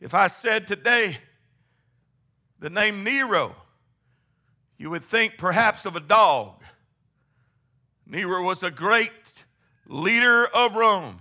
If 0.00 0.12
I 0.12 0.28
said 0.28 0.66
today 0.66 1.16
the 2.58 2.68
name 2.68 3.02
Nero, 3.02 3.56
you 4.76 4.90
would 4.90 5.02
think 5.02 5.38
perhaps 5.38 5.86
of 5.86 5.96
a 5.96 6.00
dog. 6.00 6.62
Nero 8.06 8.42
was 8.42 8.62
a 8.62 8.70
great 8.70 9.10
leader 9.86 10.46
of 10.46 10.76
Rome, 10.76 11.20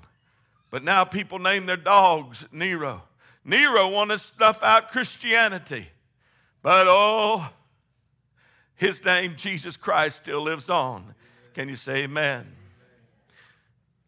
but 0.70 0.84
now 0.84 1.06
people 1.06 1.40
name 1.40 1.66
their 1.66 1.78
dogs 1.78 2.46
Nero. 2.52 3.04
Nero 3.46 3.88
wanted 3.88 4.18
to 4.18 4.20
snuff 4.20 4.64
out 4.64 4.92
Christianity. 4.92 5.88
But 6.64 6.88
oh, 6.90 7.48
his 8.75 9.06
name, 9.06 9.36
Jesus 9.38 9.78
Christ, 9.78 10.18
still 10.18 10.42
lives 10.42 10.70
on. 10.70 11.14
Can 11.54 11.70
you 11.70 11.75
say 11.75 12.04
amen? 12.04 12.52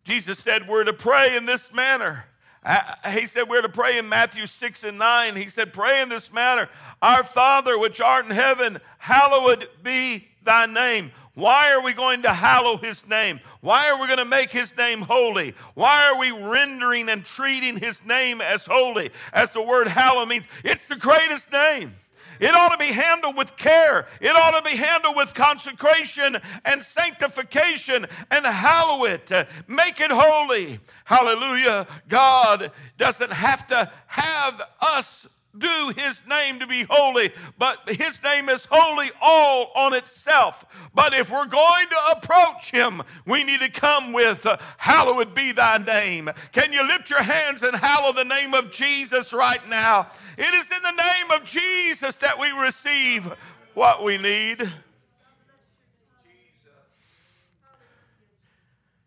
Jesus 0.03 0.39
said 0.39 0.67
we're 0.67 0.83
to 0.83 0.93
pray 0.93 1.37
in 1.37 1.45
this 1.45 1.71
manner. 1.71 2.25
Uh, 2.63 3.11
he 3.11 3.25
said 3.25 3.47
we're 3.47 3.61
to 3.61 3.69
pray 3.69 3.97
in 3.97 4.09
Matthew 4.09 4.45
6 4.45 4.83
and 4.83 4.97
9. 4.97 5.35
He 5.35 5.47
said, 5.47 5.71
Pray 5.71 6.01
in 6.01 6.09
this 6.09 6.33
manner 6.33 6.67
Our 7.01 7.23
Father 7.23 7.77
which 7.77 8.01
art 8.01 8.25
in 8.25 8.31
heaven, 8.31 8.79
hallowed 8.97 9.69
be 9.83 10.27
thy 10.43 10.65
name. 10.65 11.11
Why 11.37 11.71
are 11.71 11.83
we 11.83 11.93
going 11.93 12.23
to 12.23 12.33
hallow 12.33 12.77
his 12.77 13.07
name? 13.07 13.41
Why 13.61 13.91
are 13.91 14.01
we 14.01 14.07
going 14.07 14.17
to 14.17 14.25
make 14.25 14.49
his 14.49 14.75
name 14.75 15.03
holy? 15.03 15.53
Why 15.75 16.07
are 16.07 16.17
we 16.17 16.31
rendering 16.31 17.09
and 17.09 17.23
treating 17.23 17.77
his 17.77 18.03
name 18.03 18.41
as 18.41 18.65
holy? 18.65 19.11
As 19.31 19.51
the 19.51 19.61
word 19.61 19.87
hallow 19.87 20.25
means, 20.25 20.45
it's 20.63 20.87
the 20.87 20.95
greatest 20.95 21.51
name. 21.51 21.93
It 22.39 22.55
ought 22.55 22.69
to 22.69 22.79
be 22.79 22.91
handled 22.91 23.37
with 23.37 23.55
care. 23.55 24.07
It 24.19 24.35
ought 24.35 24.57
to 24.57 24.63
be 24.63 24.77
handled 24.77 25.15
with 25.15 25.35
consecration 25.35 26.37
and 26.65 26.81
sanctification 26.81 28.07
and 28.31 28.43
hallow 28.43 29.05
it. 29.05 29.31
Uh, 29.31 29.45
make 29.67 30.01
it 30.01 30.09
holy. 30.09 30.79
Hallelujah. 31.05 31.85
God 32.09 32.71
doesn't 32.97 33.31
have 33.31 33.67
to 33.67 33.91
have 34.07 34.59
us 34.81 35.27
do 35.59 35.93
his 35.95 36.21
name 36.27 36.59
to 36.59 36.67
be 36.67 36.83
holy, 36.89 37.31
but 37.57 37.79
his 37.89 38.21
name 38.23 38.49
is 38.49 38.67
holy 38.69 39.11
all 39.21 39.71
on 39.75 39.93
itself. 39.93 40.65
But 40.93 41.13
if 41.13 41.31
we're 41.31 41.45
going 41.45 41.87
to 41.89 42.17
approach 42.17 42.71
him, 42.71 43.01
we 43.25 43.43
need 43.43 43.59
to 43.61 43.69
come 43.69 44.13
with, 44.13 44.45
uh, 44.45 44.57
Hallowed 44.77 45.33
be 45.33 45.51
thy 45.51 45.77
name. 45.77 46.29
Can 46.51 46.73
you 46.73 46.85
lift 46.85 47.09
your 47.09 47.21
hands 47.21 47.63
and 47.63 47.75
hallow 47.75 48.13
the 48.13 48.23
name 48.23 48.53
of 48.53 48.71
Jesus 48.71 49.33
right 49.33 49.67
now? 49.67 50.07
It 50.37 50.53
is 50.53 50.69
in 50.71 50.81
the 50.81 50.91
name 50.91 51.31
of 51.31 51.43
Jesus 51.43 52.17
that 52.17 52.39
we 52.39 52.51
receive 52.51 53.31
what 53.73 54.03
we 54.03 54.17
need. 54.17 54.71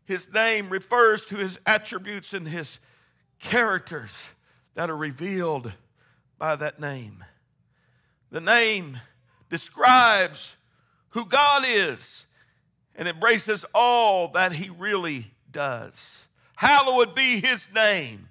His 0.05 0.33
name 0.33 0.71
refers 0.71 1.27
to 1.27 1.37
his 1.37 1.61
attributes 1.67 2.35
and 2.35 2.49
his 2.49 2.81
characters 3.39 4.35
that 4.75 4.91
are 4.91 4.97
revealed 4.97 5.73
by 6.41 6.57
that 6.57 6.81
name. 6.81 7.23
The 8.33 8.41
name 8.41 8.99
describes 9.51 10.57
who 11.11 11.27
God 11.27 11.65
is 11.69 12.27
and 12.97 13.07
embraces 13.07 13.65
all 13.75 14.29
that 14.29 14.55
He 14.55 14.71
really 14.71 15.33
does. 15.53 16.27
Hallowed 16.57 17.15
be 17.15 17.41
His 17.41 17.73
name. 17.73 18.31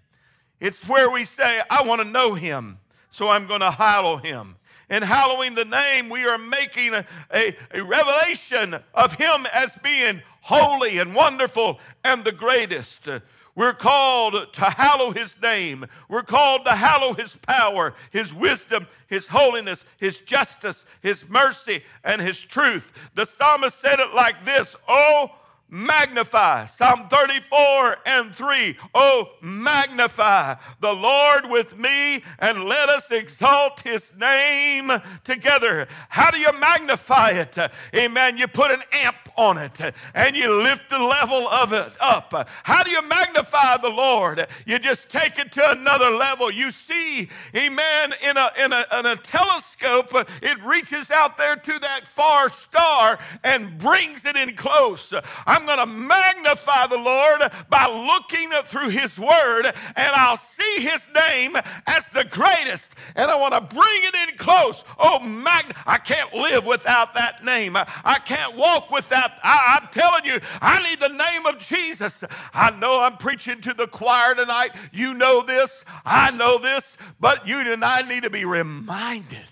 It's 0.60 0.89
where 0.89 1.10
we 1.10 1.24
say, 1.24 1.62
I 1.70 1.84
want 1.84 2.01
to 2.01 2.08
know 2.08 2.34
Him, 2.34 2.80
so 3.12 3.30
I'm 3.30 3.46
going 3.46 3.62
to 3.62 3.72
hallow 3.72 4.18
Him. 4.18 4.56
In 4.89 5.04
hallowing 5.04 5.54
the 5.54 5.66
name, 5.66 6.10
we 6.10 6.25
are 6.25 6.39
making 6.39 6.96
a, 6.96 7.06
a, 7.32 7.56
a 7.75 7.84
revelation 7.84 8.80
of 8.94 9.13
Him 9.13 9.46
as 9.54 9.75
being 9.75 10.24
holy 10.42 10.98
and 10.98 11.13
wonderful 11.13 11.80
and 12.04 12.24
the 12.24 12.32
greatest. 12.32 13.08
We're 13.56 13.74
called 13.74 14.53
to 14.53 14.65
hallow 14.65 15.12
his 15.12 15.41
name. 15.41 15.86
We're 16.08 16.24
called 16.24 16.65
to 16.65 16.75
hallow 16.75 17.13
his 17.13 17.36
power, 17.36 17.94
his 18.12 18.34
wisdom, 18.34 18.88
his 19.08 19.27
holiness, 19.27 19.86
his 19.98 20.22
justice, 20.22 20.86
his 21.01 21.27
mercy, 21.29 21.84
and 22.03 22.22
his 22.22 22.44
truth. 22.44 22.94
The 23.15 23.25
psalmist 23.25 23.77
said 23.77 24.00
it 24.00 24.13
like 24.13 24.46
this 24.46 24.75
Oh, 24.88 25.32
magnify. 25.70 26.65
Psalm 26.65 27.08
34 27.10 27.98
and 28.06 28.34
3. 28.34 28.75
Oh, 28.94 29.29
magnify 29.41 30.56
the 30.79 30.94
Lord 30.94 31.50
with 31.50 31.77
me 31.77 32.24
and 32.39 32.63
let 32.63 32.89
us 32.89 33.12
exalt 33.12 33.82
his 33.82 34.18
name 34.18 34.91
together. 35.24 35.88
How 36.10 36.32
do 36.32 36.39
you 36.39 36.51
magnify 36.53 37.32
it? 37.32 37.58
Amen. 37.96 38.38
You 38.38 38.48
put 38.48 38.72
an 38.72 38.82
amp 38.91 39.28
on 39.39 39.58
it 39.58 39.79
and 40.13 40.36
you 40.36 40.62
lift 40.62 40.89
the 40.89 41.00
level 41.00 41.48
of 41.48 41.72
it 41.72 41.93
up. 42.01 42.50
How 42.63 42.84
do 42.84 42.91
you 42.91 43.01
magnify 43.01 43.77
the 43.77 43.89
Lord? 43.89 44.46
You 44.65 44.79
just 44.79 45.10
take 45.10 45.39
it 45.39 45.53
to 45.53 45.72
another 45.72 46.10
level. 46.10 46.51
You 46.51 46.72
see, 46.72 47.29
amen, 47.55 48.13
in 48.22 48.36
a, 48.36 48.51
in 48.62 48.74
a, 48.74 48.86
in 49.00 49.05
a 49.05 49.15
telescope, 49.15 50.12
it 50.41 50.63
reaches 50.63 51.10
out 51.10 51.38
there 51.38 51.55
to 51.55 51.79
that 51.79 52.05
far 52.05 52.50
star 52.50 53.17
and 53.43 53.77
brings 53.77 54.25
it 54.25 54.36
in 54.36 54.55
close. 54.55 55.13
I'm 55.46 55.65
going 55.65 55.79
to 55.79 55.86
magnify 55.86 56.88
the 56.88 56.98
Lord 56.98 57.41
by 57.69 57.88
looking 57.88 58.50
through 58.65 58.89
His 58.89 59.17
Word, 59.17 59.65
and 59.96 60.12
I'll 60.15 60.38
see 60.38 60.81
His 60.81 61.08
name 61.15 61.55
as 61.88 62.10
the 62.10 62.25
greatest. 62.25 62.93
And 63.15 63.31
I 63.31 63.36
want 63.36 63.53
to 63.53 63.75
bring 63.75 64.03
it 64.03 64.15
in 64.29 64.38
close. 64.38 64.84
Oh, 65.00 65.19
mag- 65.19 65.75
I 65.86 65.98
can't 65.98 66.34
live 66.34 66.65
without 66.65 67.13
that 67.13 67.46
name. 67.46 67.77
I 67.77 68.19
can't 68.25 68.58
walk 68.58 68.91
without. 68.91 69.28
I, 69.43 69.79
I'm 69.79 69.88
telling 69.91 70.25
you, 70.25 70.39
I 70.62 70.81
need 70.88 71.00
the 71.00 71.09
name 71.09 71.45
of 71.45 71.59
Jesus. 71.59 72.24
I 72.53 72.71
know 72.71 73.01
I'm 73.01 73.17
preaching 73.17 73.62
to 73.62 73.74
the 73.74 73.88
choir 73.88 74.36
tonight. 74.36 74.71
You 74.91 75.13
know 75.13 75.41
this. 75.41 75.83
I 76.05 76.31
know 76.31 76.57
this. 76.57 76.98
But 77.19 77.48
you 77.48 77.59
and 77.59 77.83
I 77.83 78.01
need 78.01 78.24
to 78.24 78.29
be 78.29 78.45
reminded. 78.45 79.45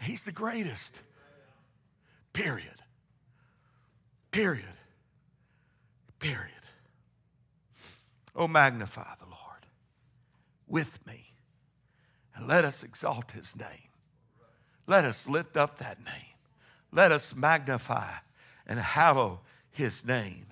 He's 0.00 0.24
the 0.24 0.32
greatest. 0.32 1.00
Period. 2.32 2.68
Period. 4.30 4.64
Period. 6.18 6.50
Oh, 8.36 8.48
magnify 8.48 9.14
the 9.18 9.26
Lord 9.26 9.66
with 10.66 11.06
me 11.06 11.32
and 12.34 12.48
let 12.48 12.64
us 12.64 12.82
exalt 12.82 13.32
his 13.32 13.56
name. 13.56 13.90
Let 14.86 15.04
us 15.04 15.28
lift 15.28 15.56
up 15.56 15.78
that 15.78 16.04
name. 16.04 16.33
Let 16.94 17.10
us 17.10 17.34
magnify 17.34 18.08
and 18.68 18.78
hallow 18.78 19.40
his 19.72 20.06
name. 20.06 20.46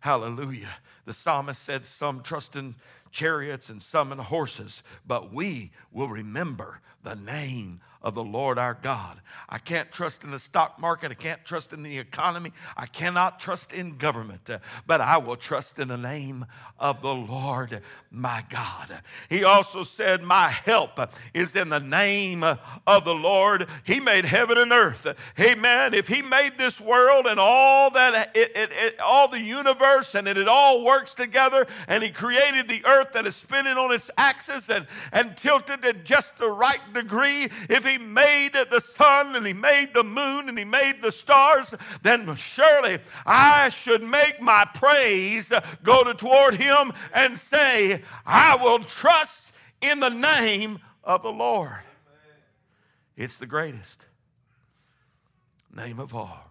Hallelujah. 0.00 0.76
The 1.04 1.12
psalmist 1.12 1.62
said, 1.62 1.86
Some 1.86 2.20
trust 2.20 2.56
in 2.56 2.74
chariots 3.12 3.70
and 3.70 3.80
some 3.80 4.10
in 4.10 4.18
horses, 4.18 4.82
but 5.06 5.32
we 5.32 5.70
will 5.92 6.08
remember 6.08 6.80
the 7.04 7.14
name 7.14 7.80
of 8.04 8.14
the 8.14 8.22
Lord 8.22 8.58
our 8.58 8.74
God. 8.74 9.20
I 9.48 9.58
can't 9.58 9.90
trust 9.90 10.24
in 10.24 10.30
the 10.30 10.38
stock 10.38 10.78
market. 10.78 11.10
I 11.10 11.14
can't 11.14 11.42
trust 11.44 11.72
in 11.72 11.82
the 11.82 11.98
economy. 11.98 12.52
I 12.76 12.86
cannot 12.86 13.40
trust 13.40 13.72
in 13.72 13.96
government, 13.96 14.48
uh, 14.50 14.58
but 14.86 15.00
I 15.00 15.16
will 15.16 15.36
trust 15.36 15.78
in 15.78 15.88
the 15.88 15.96
name 15.96 16.44
of 16.78 17.00
the 17.00 17.14
Lord 17.14 17.80
my 18.10 18.44
God. 18.50 19.00
He 19.28 19.42
also 19.42 19.82
said, 19.82 20.22
My 20.22 20.48
help 20.48 21.00
is 21.32 21.56
in 21.56 21.70
the 21.70 21.80
name 21.80 22.44
of 22.44 23.04
the 23.04 23.14
Lord. 23.14 23.66
He 23.84 24.00
made 24.00 24.26
heaven 24.26 24.58
and 24.58 24.70
earth. 24.70 25.06
Amen. 25.40 25.94
If 25.94 26.08
He 26.08 26.20
made 26.20 26.58
this 26.58 26.80
world 26.80 27.26
and 27.26 27.40
all 27.40 27.90
that, 27.90 28.36
it, 28.36 28.52
it, 28.54 28.70
it, 28.72 29.00
all 29.00 29.28
the 29.28 29.40
universe, 29.40 30.14
and 30.14 30.28
it, 30.28 30.36
it 30.36 30.48
all 30.48 30.84
works 30.84 31.14
together, 31.14 31.66
and 31.88 32.04
He 32.04 32.10
created 32.10 32.68
the 32.68 32.84
earth 32.84 33.12
that 33.12 33.26
is 33.26 33.34
spinning 33.34 33.78
on 33.78 33.92
its 33.92 34.10
axis 34.18 34.68
and, 34.68 34.86
and 35.10 35.36
tilted 35.36 35.84
at 35.84 36.04
just 36.04 36.38
the 36.38 36.50
right 36.50 36.92
degree, 36.92 37.48
if 37.70 37.86
He 37.86 37.93
he 37.94 38.04
made 38.04 38.52
the 38.70 38.80
sun 38.80 39.36
and 39.36 39.46
He 39.46 39.52
made 39.52 39.94
the 39.94 40.02
moon 40.02 40.48
and 40.48 40.58
He 40.58 40.64
made 40.64 41.02
the 41.02 41.12
stars, 41.12 41.74
then 42.02 42.34
surely 42.34 42.98
I 43.24 43.68
should 43.68 44.02
make 44.02 44.40
my 44.40 44.64
praise 44.74 45.52
go 45.82 46.04
to 46.04 46.14
toward 46.14 46.54
Him 46.54 46.92
and 47.12 47.38
say, 47.38 48.02
I 48.26 48.56
will 48.56 48.80
trust 48.80 49.52
in 49.80 50.00
the 50.00 50.08
name 50.08 50.80
of 51.02 51.22
the 51.22 51.32
Lord. 51.32 51.82
It's 53.16 53.36
the 53.36 53.46
greatest 53.46 54.06
name 55.74 56.00
of 56.00 56.14
all. 56.14 56.50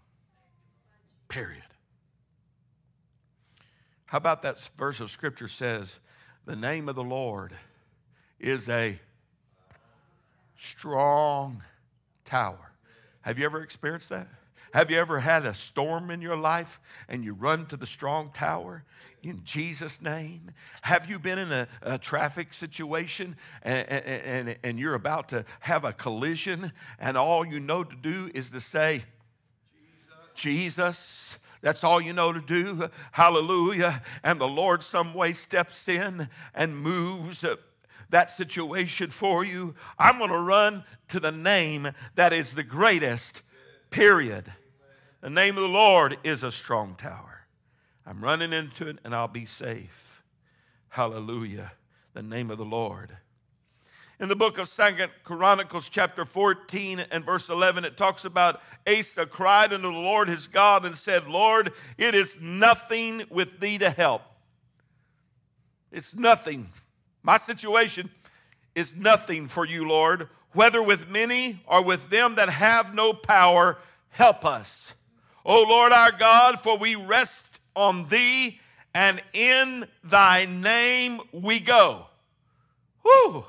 Period. 1.27 1.63
How 4.05 4.17
about 4.17 4.43
that 4.43 4.59
verse 4.77 5.01
of 5.01 5.09
scripture 5.09 5.47
says, 5.47 5.99
the 6.45 6.55
name 6.55 6.87
of 6.87 6.95
the 6.95 7.03
Lord 7.03 7.53
is 8.39 8.69
a 8.69 8.99
strong 10.63 11.61
tower. 12.23 12.71
Have 13.21 13.37
you 13.37 13.45
ever 13.45 13.61
experienced 13.61 14.09
that? 14.09 14.27
Have 14.73 14.89
you 14.89 14.97
ever 14.97 15.19
had 15.19 15.45
a 15.45 15.53
storm 15.53 16.09
in 16.09 16.21
your 16.21 16.35
life 16.35 16.79
and 17.07 17.23
you 17.23 17.33
run 17.33 17.67
to 17.67 17.77
the 17.77 17.85
strong 17.85 18.31
tower 18.31 18.83
in 19.21 19.41
Jesus' 19.43 20.01
name? 20.01 20.51
Have 20.81 21.09
you 21.09 21.19
been 21.19 21.37
in 21.37 21.51
a, 21.51 21.67
a 21.83 21.97
traffic 21.99 22.53
situation 22.53 23.35
and, 23.61 23.87
and, 23.87 24.57
and, 24.63 24.79
you're 24.79 24.95
about 24.95 25.29
to 25.29 25.45
have 25.59 25.85
a 25.85 25.93
collision 25.93 26.71
and 26.97 27.17
all 27.17 27.45
you 27.45 27.59
know 27.59 27.83
to 27.83 27.95
do 27.95 28.31
is 28.33 28.49
to 28.49 28.59
say, 28.59 29.03
Jesus. 30.33 31.35
Jesus. 31.35 31.39
That's 31.61 31.83
all 31.83 32.01
you 32.01 32.13
know 32.13 32.33
to 32.33 32.41
do. 32.41 32.89
Hallelujah. 33.11 34.01
And 34.23 34.41
the 34.41 34.47
Lord 34.47 34.81
some 34.81 35.13
way 35.13 35.33
steps 35.33 35.87
in 35.87 36.29
and 36.55 36.75
moves 36.75 37.43
that 38.13 38.29
situation 38.29 39.09
for 39.09 39.43
you. 39.43 39.73
I'm 39.97 40.19
going 40.19 40.29
to 40.29 40.39
run 40.39 40.83
to 41.09 41.19
the 41.19 41.31
name 41.31 41.91
that 42.13 42.31
is 42.31 42.53
the 42.53 42.63
greatest, 42.63 43.41
period. 43.89 44.53
The 45.21 45.31
name 45.31 45.57
of 45.57 45.63
the 45.63 45.69
Lord 45.69 46.17
is 46.23 46.43
a 46.43 46.51
strong 46.51 46.95
tower. 46.95 47.47
I'm 48.05 48.23
running 48.23 48.53
into 48.53 48.87
it 48.87 48.99
and 49.03 49.15
I'll 49.15 49.27
be 49.27 49.45
safe. 49.45 50.21
Hallelujah. 50.89 51.71
The 52.13 52.21
name 52.21 52.51
of 52.51 52.59
the 52.59 52.65
Lord. 52.65 53.17
In 54.19 54.29
the 54.29 54.35
book 54.35 54.59
of 54.59 54.67
Second 54.67 55.11
Chronicles, 55.23 55.89
chapter 55.89 56.23
14 56.23 57.05
and 57.09 57.25
verse 57.25 57.49
11, 57.49 57.83
it 57.83 57.97
talks 57.97 58.25
about 58.25 58.61
Asa 58.87 59.25
cried 59.25 59.73
unto 59.73 59.91
the 59.91 59.97
Lord 59.97 60.29
his 60.29 60.47
God 60.47 60.85
and 60.85 60.95
said, 60.95 61.27
Lord, 61.27 61.73
it 61.97 62.13
is 62.13 62.39
nothing 62.39 63.23
with 63.31 63.59
thee 63.59 63.79
to 63.79 63.89
help. 63.89 64.21
It's 65.91 66.13
nothing 66.13 66.69
my 67.23 67.37
situation 67.37 68.09
is 68.75 68.95
nothing 68.95 69.47
for 69.47 69.65
you, 69.65 69.87
Lord. 69.87 70.29
Whether 70.51 70.83
with 70.83 71.09
many 71.09 71.61
or 71.65 71.83
with 71.83 72.09
them 72.09 72.35
that 72.35 72.49
have 72.49 72.93
no 72.93 73.13
power, 73.13 73.79
help 74.09 74.45
us. 74.45 74.93
O 75.45 75.63
Lord 75.63 75.91
our 75.91 76.11
God, 76.11 76.59
for 76.59 76.77
we 76.77 76.95
rest 76.95 77.59
on 77.75 78.07
thee, 78.07 78.59
and 78.93 79.21
in 79.33 79.87
thy 80.03 80.45
name 80.45 81.19
we 81.31 81.59
go. 81.59 82.05
Whew, 83.01 83.45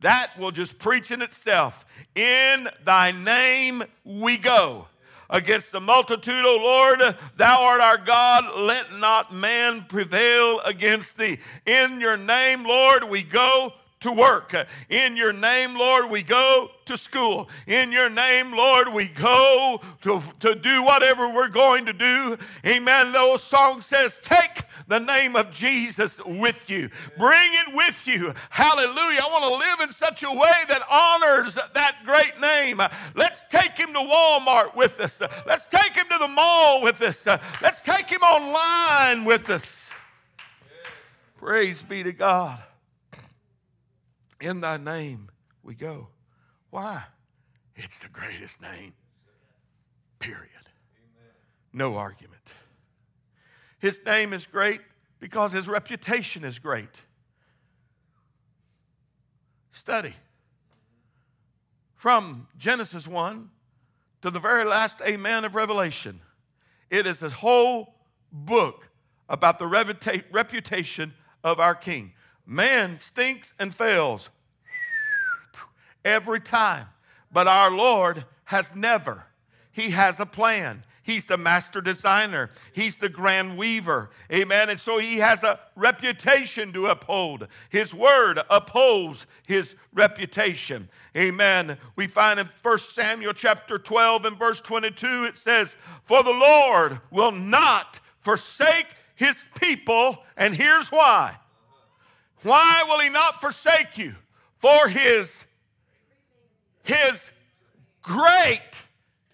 that 0.00 0.36
will 0.38 0.50
just 0.50 0.78
preach 0.78 1.10
in 1.10 1.22
itself. 1.22 1.86
In 2.14 2.68
thy 2.84 3.12
name 3.12 3.84
we 4.04 4.36
go 4.36 4.86
against 5.30 5.72
the 5.72 5.80
multitude, 5.80 6.44
O 6.44 6.56
Lord. 6.56 7.16
Thou 7.36 7.62
art 7.62 7.80
our 7.80 7.96
God. 7.96 8.60
Let 8.60 8.92
not 8.98 9.32
man 9.32 9.86
prevail 9.88 10.60
against 10.60 11.16
thee. 11.16 11.38
In 11.64 12.00
your 12.00 12.16
name, 12.16 12.64
Lord, 12.64 13.04
we 13.04 13.22
go 13.22 13.72
to 14.00 14.10
work. 14.10 14.54
In 14.88 15.16
your 15.16 15.32
name, 15.32 15.74
Lord, 15.76 16.10
we 16.10 16.22
go 16.22 16.70
to 16.86 16.96
school. 16.96 17.48
In 17.66 17.92
your 17.92 18.08
name, 18.08 18.50
Lord, 18.52 18.92
we 18.92 19.08
go 19.08 19.80
to, 20.02 20.22
to 20.40 20.54
do 20.54 20.82
whatever 20.82 21.28
we're 21.28 21.48
going 21.48 21.86
to 21.86 21.92
do. 21.92 22.38
Amen. 22.64 23.12
The 23.12 23.18
old 23.18 23.40
song 23.40 23.82
says, 23.82 24.18
Take 24.22 24.62
the 24.88 24.98
name 24.98 25.36
of 25.36 25.50
Jesus 25.50 26.18
with 26.24 26.70
you, 26.70 26.88
bring 27.18 27.52
it 27.54 27.74
with 27.74 28.06
you. 28.06 28.34
Hallelujah. 28.48 29.20
I 29.22 29.28
want 29.30 29.44
to 29.52 29.58
live 29.58 29.80
in 29.88 29.92
such 29.92 30.22
a 30.22 30.30
way 30.30 30.52
that 30.68 30.82
honors 30.90 31.58
that 31.74 31.96
great 32.04 32.40
name. 32.40 32.80
Let's 33.14 33.44
take 33.50 33.76
him 33.76 33.92
to 33.92 34.00
Walmart 34.00 34.74
with 34.74 34.98
us. 34.98 35.20
Let's 35.46 35.66
take 35.66 35.94
him 35.94 36.06
to 36.10 36.18
the 36.18 36.28
mall 36.28 36.82
with 36.82 37.02
us. 37.02 37.26
Let's 37.60 37.82
take 37.82 38.08
him 38.08 38.22
online 38.22 39.24
with 39.24 39.50
us. 39.50 39.92
Praise 41.36 41.82
be 41.82 42.02
to 42.02 42.12
God. 42.12 42.60
In 44.40 44.60
thy 44.60 44.76
name 44.76 45.30
we 45.62 45.74
go. 45.74 46.08
Why? 46.70 47.04
It's 47.76 47.98
the 47.98 48.08
greatest 48.08 48.60
name. 48.60 48.94
Period. 50.18 50.50
No 51.72 51.96
argument. 51.96 52.54
His 53.78 54.04
name 54.04 54.32
is 54.32 54.46
great 54.46 54.80
because 55.18 55.52
his 55.52 55.68
reputation 55.68 56.44
is 56.44 56.58
great. 56.58 57.02
Study. 59.70 60.14
from 62.00 62.48
Genesis 62.56 63.06
1 63.06 63.50
to 64.22 64.30
the 64.30 64.40
very 64.40 64.64
last 64.64 65.02
amen 65.02 65.44
of 65.44 65.54
Revelation. 65.54 66.22
It 66.88 67.06
is 67.06 67.22
a 67.22 67.28
whole 67.28 67.94
book 68.32 68.88
about 69.28 69.58
the 69.58 69.66
reputation 69.66 71.12
of 71.44 71.60
our 71.60 71.74
King. 71.74 72.12
Man 72.46 72.98
stinks 72.98 73.54
and 73.58 73.74
fails 73.74 74.30
every 76.04 76.40
time, 76.40 76.86
but 77.32 77.46
our 77.46 77.70
Lord 77.70 78.24
has 78.44 78.74
never. 78.74 79.24
He 79.72 79.90
has 79.90 80.20
a 80.20 80.26
plan. 80.26 80.84
He's 81.02 81.26
the 81.26 81.38
master 81.38 81.80
designer. 81.80 82.50
He's 82.72 82.98
the 82.98 83.08
grand 83.08 83.56
weaver. 83.56 84.10
Amen. 84.32 84.68
And 84.68 84.78
so 84.78 84.98
he 84.98 85.16
has 85.18 85.42
a 85.42 85.58
reputation 85.74 86.72
to 86.72 86.86
uphold. 86.86 87.48
His 87.68 87.94
word 87.94 88.40
upholds 88.50 89.26
his 89.46 89.74
reputation. 89.92 90.88
Amen. 91.16 91.78
We 91.96 92.06
find 92.06 92.38
in 92.38 92.48
1 92.62 92.78
Samuel 92.78 93.32
chapter 93.32 93.78
12 93.78 94.24
and 94.24 94.38
verse 94.38 94.60
22, 94.60 95.24
it 95.24 95.36
says, 95.36 95.76
For 96.04 96.22
the 96.22 96.30
Lord 96.30 97.00
will 97.10 97.32
not 97.32 97.98
forsake 98.20 98.86
his 99.14 99.44
people. 99.60 100.22
And 100.36 100.54
here's 100.54 100.90
why. 100.90 101.36
Why 102.42 102.84
will 102.88 103.00
he 103.00 103.08
not 103.08 103.40
forsake 103.40 103.98
you? 103.98 104.14
For 104.56 104.88
his, 104.88 105.44
his 106.82 107.30
great 108.02 108.82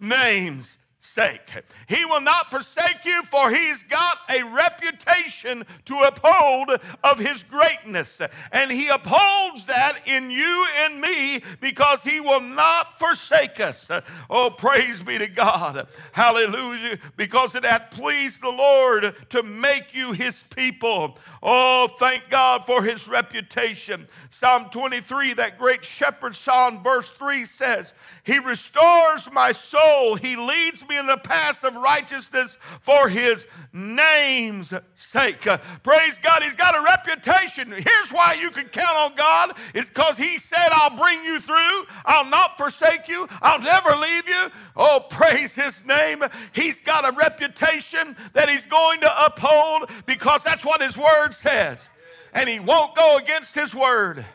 name's 0.00 0.78
sake. 1.06 1.62
He 1.88 2.04
will 2.04 2.20
not 2.20 2.50
forsake 2.50 3.04
you, 3.04 3.22
for 3.24 3.50
he's 3.50 3.82
got 3.84 4.18
a 4.28 4.42
reputation 4.42 5.64
to 5.86 5.98
uphold 6.00 6.70
of 7.02 7.18
his 7.18 7.42
greatness. 7.42 8.20
And 8.52 8.70
he 8.70 8.88
upholds 8.88 9.66
that 9.66 10.00
in 10.06 10.30
you 10.30 10.66
and 10.78 11.00
me 11.00 11.42
because 11.60 12.02
he 12.02 12.20
will 12.20 12.40
not 12.40 12.98
forsake 12.98 13.60
us. 13.60 13.90
Oh, 14.28 14.50
praise 14.50 15.00
be 15.00 15.18
to 15.18 15.28
God. 15.28 15.88
Hallelujah. 16.12 16.98
Because 17.16 17.54
it 17.54 17.64
hath 17.64 17.90
pleased 17.90 18.42
the 18.42 18.50
Lord 18.50 19.14
to 19.30 19.42
make 19.42 19.94
you 19.94 20.12
his 20.12 20.42
people. 20.42 21.18
Oh, 21.42 21.88
thank 21.98 22.28
God 22.30 22.64
for 22.64 22.82
his 22.82 23.08
reputation. 23.08 24.08
Psalm 24.30 24.66
23, 24.70 25.34
that 25.34 25.58
great 25.58 25.84
shepherd 25.84 26.34
psalm, 26.34 26.82
verse 26.82 27.10
3 27.10 27.44
says, 27.44 27.94
He 28.26 28.40
restores 28.40 29.30
my 29.30 29.52
soul, 29.52 30.16
he 30.16 30.34
leads 30.34 30.86
me 30.88 30.98
in 30.98 31.06
the 31.06 31.16
paths 31.16 31.62
of 31.62 31.76
righteousness 31.76 32.58
for 32.80 33.08
his 33.08 33.46
name's 33.72 34.74
sake. 34.96 35.46
Uh, 35.46 35.58
praise 35.84 36.18
God, 36.18 36.42
he's 36.42 36.56
got 36.56 36.74
a 36.74 36.82
reputation. 36.82 37.70
Here's 37.70 38.10
why 38.10 38.34
you 38.34 38.50
can 38.50 38.64
count 38.64 38.96
on 38.96 39.14
God 39.14 39.56
is 39.74 39.88
because 39.90 40.18
he 40.18 40.38
said, 40.38 40.70
I'll 40.72 40.96
bring 40.96 41.22
you 41.22 41.38
through, 41.38 41.86
I'll 42.04 42.24
not 42.24 42.58
forsake 42.58 43.06
you, 43.06 43.28
I'll 43.40 43.60
never 43.60 43.94
leave 43.94 44.28
you. 44.28 44.50
Oh, 44.74 45.06
praise 45.08 45.54
his 45.54 45.84
name. 45.86 46.24
He's 46.52 46.80
got 46.80 47.08
a 47.08 47.16
reputation 47.16 48.16
that 48.32 48.48
he's 48.48 48.66
going 48.66 49.02
to 49.02 49.24
uphold 49.24 49.88
because 50.04 50.42
that's 50.42 50.66
what 50.66 50.82
his 50.82 50.98
word 50.98 51.32
says. 51.32 51.92
And 52.32 52.48
he 52.48 52.58
won't 52.58 52.96
go 52.96 53.18
against 53.18 53.54
his 53.54 53.72
word. 53.72 54.26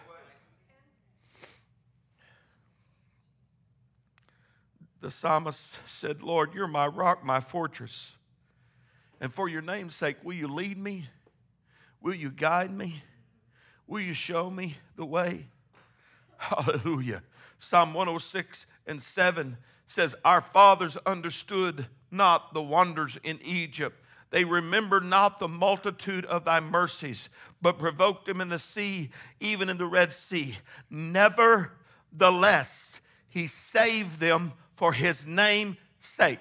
The 5.01 5.11
psalmist 5.11 5.79
said, 5.89 6.21
Lord, 6.21 6.53
you're 6.53 6.67
my 6.67 6.85
rock, 6.85 7.25
my 7.25 7.39
fortress. 7.39 8.17
And 9.19 9.33
for 9.33 9.49
your 9.49 9.63
name's 9.63 9.95
sake, 9.95 10.17
will 10.23 10.35
you 10.35 10.47
lead 10.47 10.77
me? 10.77 11.09
Will 12.01 12.13
you 12.13 12.29
guide 12.29 12.71
me? 12.71 13.01
Will 13.87 14.01
you 14.01 14.13
show 14.13 14.51
me 14.51 14.77
the 14.95 15.05
way? 15.05 15.47
Hallelujah. 16.37 17.23
Psalm 17.57 17.93
106 17.93 18.67
and 18.85 19.01
7 19.01 19.57
says, 19.87 20.15
Our 20.23 20.41
fathers 20.41 20.97
understood 21.05 21.87
not 22.11 22.53
the 22.53 22.61
wonders 22.61 23.17
in 23.23 23.39
Egypt. 23.43 23.97
They 24.29 24.45
remembered 24.45 25.03
not 25.03 25.39
the 25.39 25.47
multitude 25.47 26.25
of 26.25 26.45
thy 26.45 26.59
mercies, 26.59 27.27
but 27.61 27.79
provoked 27.79 28.25
them 28.25 28.39
in 28.39 28.49
the 28.49 28.59
sea, 28.59 29.09
even 29.39 29.67
in 29.67 29.77
the 29.77 29.85
Red 29.85 30.13
Sea. 30.13 30.57
Nevertheless, 30.89 33.01
he 33.29 33.47
saved 33.47 34.19
them 34.19 34.53
for 34.81 34.93
his 34.93 35.27
name's 35.27 35.77
sake. 35.99 36.39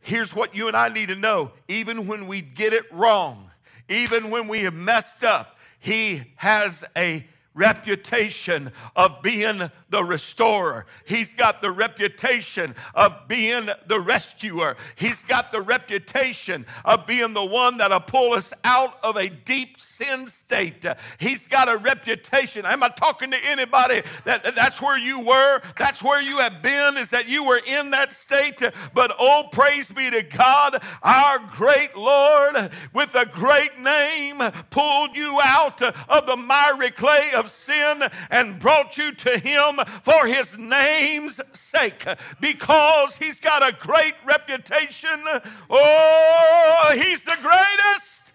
Here's 0.00 0.34
what 0.34 0.56
you 0.56 0.66
and 0.66 0.76
I 0.76 0.88
need 0.88 1.06
to 1.06 1.14
know 1.14 1.52
even 1.68 2.08
when 2.08 2.26
we 2.26 2.40
get 2.40 2.72
it 2.72 2.82
wrong, 2.90 3.52
even 3.88 4.28
when 4.30 4.48
we 4.48 4.62
have 4.62 4.74
messed 4.74 5.22
up, 5.22 5.56
he 5.78 6.24
has 6.34 6.82
a 6.96 7.24
reputation 7.56 8.70
of 8.94 9.22
being 9.22 9.70
the 9.88 10.04
restorer. 10.04 10.86
He's 11.06 11.32
got 11.32 11.62
the 11.62 11.70
reputation 11.70 12.74
of 12.94 13.26
being 13.26 13.68
the 13.86 13.98
rescuer. 13.98 14.76
He's 14.94 15.22
got 15.22 15.50
the 15.52 15.62
reputation 15.62 16.66
of 16.84 17.06
being 17.06 17.32
the 17.32 17.44
one 17.44 17.78
that'll 17.78 18.00
pull 18.00 18.34
us 18.34 18.52
out 18.62 18.98
of 19.02 19.16
a 19.16 19.28
deep 19.28 19.80
sin 19.80 20.26
state. 20.26 20.84
He's 21.18 21.46
got 21.46 21.68
a 21.68 21.78
reputation. 21.78 22.66
Am 22.66 22.82
I 22.82 22.90
talking 22.90 23.30
to 23.30 23.38
anybody 23.44 24.02
that 24.24 24.54
that's 24.54 24.82
where 24.82 24.98
you 24.98 25.20
were? 25.20 25.62
That's 25.78 26.02
where 26.02 26.20
you 26.20 26.38
have 26.38 26.62
been, 26.62 26.96
is 26.98 27.10
that 27.10 27.28
you 27.28 27.44
were 27.44 27.60
in 27.66 27.90
that 27.90 28.12
state. 28.12 28.62
But 28.92 29.16
oh, 29.18 29.48
praise 29.50 29.88
be 29.88 30.10
to 30.10 30.22
God, 30.22 30.82
our 31.02 31.38
great 31.38 31.96
Lord, 31.96 32.70
with 32.92 33.14
a 33.14 33.24
great 33.24 33.78
name, 33.78 34.42
pulled 34.68 35.16
you 35.16 35.40
out 35.42 35.80
of 35.80 36.26
the 36.26 36.36
miry 36.36 36.90
clay 36.90 37.30
of 37.34 37.45
sin 37.46 38.02
and 38.30 38.58
brought 38.58 38.98
you 38.98 39.12
to 39.12 39.38
Him 39.38 39.80
for 40.02 40.26
his 40.26 40.58
name's 40.58 41.40
sake 41.52 42.06
because 42.40 43.16
he's 43.16 43.40
got 43.40 43.66
a 43.66 43.72
great 43.72 44.14
reputation. 44.24 45.22
Oh, 45.70 46.92
he's 46.94 47.24
the 47.24 47.36
greatest, 47.40 48.32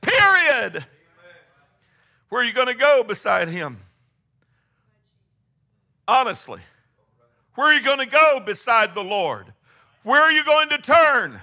period. 0.00 0.86
Where 2.28 2.42
are 2.42 2.44
you 2.44 2.52
going 2.52 2.66
to 2.66 2.74
go 2.74 3.04
beside 3.04 3.48
him? 3.48 3.78
Honestly, 6.08 6.60
where 7.54 7.68
are 7.68 7.74
you 7.74 7.82
going 7.82 7.98
to 7.98 8.06
go 8.06 8.40
beside 8.44 8.94
the 8.94 9.04
Lord? 9.04 9.52
Where 10.02 10.22
are 10.22 10.32
you 10.32 10.44
going 10.44 10.68
to 10.70 10.78
turn? 10.78 11.40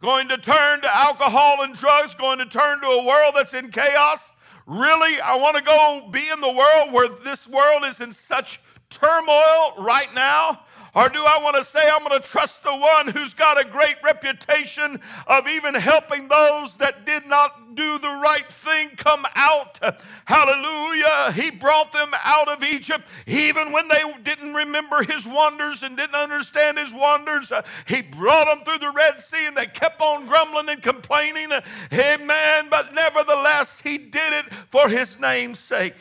Going 0.00 0.28
to 0.28 0.38
turn 0.38 0.80
to 0.80 0.96
alcohol 0.96 1.62
and 1.62 1.74
drugs? 1.74 2.14
Going 2.14 2.38
to 2.38 2.46
turn 2.46 2.80
to 2.80 2.86
a 2.86 3.04
world 3.04 3.34
that's 3.36 3.54
in 3.54 3.70
chaos? 3.70 4.32
Really, 4.70 5.20
I 5.20 5.34
want 5.34 5.56
to 5.56 5.64
go 5.64 6.08
be 6.12 6.22
in 6.32 6.40
the 6.40 6.52
world 6.52 6.92
where 6.92 7.08
this 7.08 7.48
world 7.48 7.82
is 7.84 8.00
in 8.00 8.12
such 8.12 8.60
turmoil 8.88 9.74
right 9.76 10.14
now? 10.14 10.60
Or 10.94 11.08
do 11.08 11.24
I 11.24 11.38
want 11.42 11.56
to 11.56 11.64
say 11.64 11.88
I'm 11.88 12.04
going 12.04 12.20
to 12.20 12.26
trust 12.26 12.62
the 12.64 12.74
one 12.74 13.08
who's 13.08 13.34
got 13.34 13.60
a 13.60 13.64
great 13.64 13.96
reputation 14.02 15.00
of 15.26 15.46
even 15.46 15.74
helping 15.74 16.28
those 16.28 16.76
that 16.78 17.06
did 17.06 17.26
not 17.26 17.76
do 17.76 17.98
the 17.98 18.08
right 18.08 18.46
thing 18.46 18.90
come 18.96 19.24
out? 19.36 19.78
Hallelujah. 20.24 21.32
He 21.32 21.50
brought 21.50 21.92
them 21.92 22.10
out 22.24 22.48
of 22.48 22.64
Egypt 22.64 23.06
even 23.26 23.72
when 23.72 23.88
they 23.88 24.02
didn't 24.22 24.54
remember 24.54 25.02
his 25.02 25.26
wonders 25.26 25.82
and 25.82 25.96
didn't 25.96 26.16
understand 26.16 26.78
his 26.78 26.92
wonders. 26.92 27.52
Uh, 27.52 27.62
he 27.86 28.02
brought 28.02 28.46
them 28.46 28.64
through 28.64 28.78
the 28.78 28.92
Red 28.92 29.20
Sea 29.20 29.46
and 29.46 29.56
they 29.56 29.66
kept 29.66 30.00
on 30.00 30.26
grumbling 30.26 30.68
and 30.68 30.82
complaining. 30.82 31.50
Amen. 31.92 32.66
But 32.68 32.94
nevertheless, 32.94 33.80
he 33.80 33.98
did 33.98 34.32
it 34.32 34.52
for 34.68 34.88
his 34.88 35.20
name's 35.20 35.58
sake. 35.58 35.94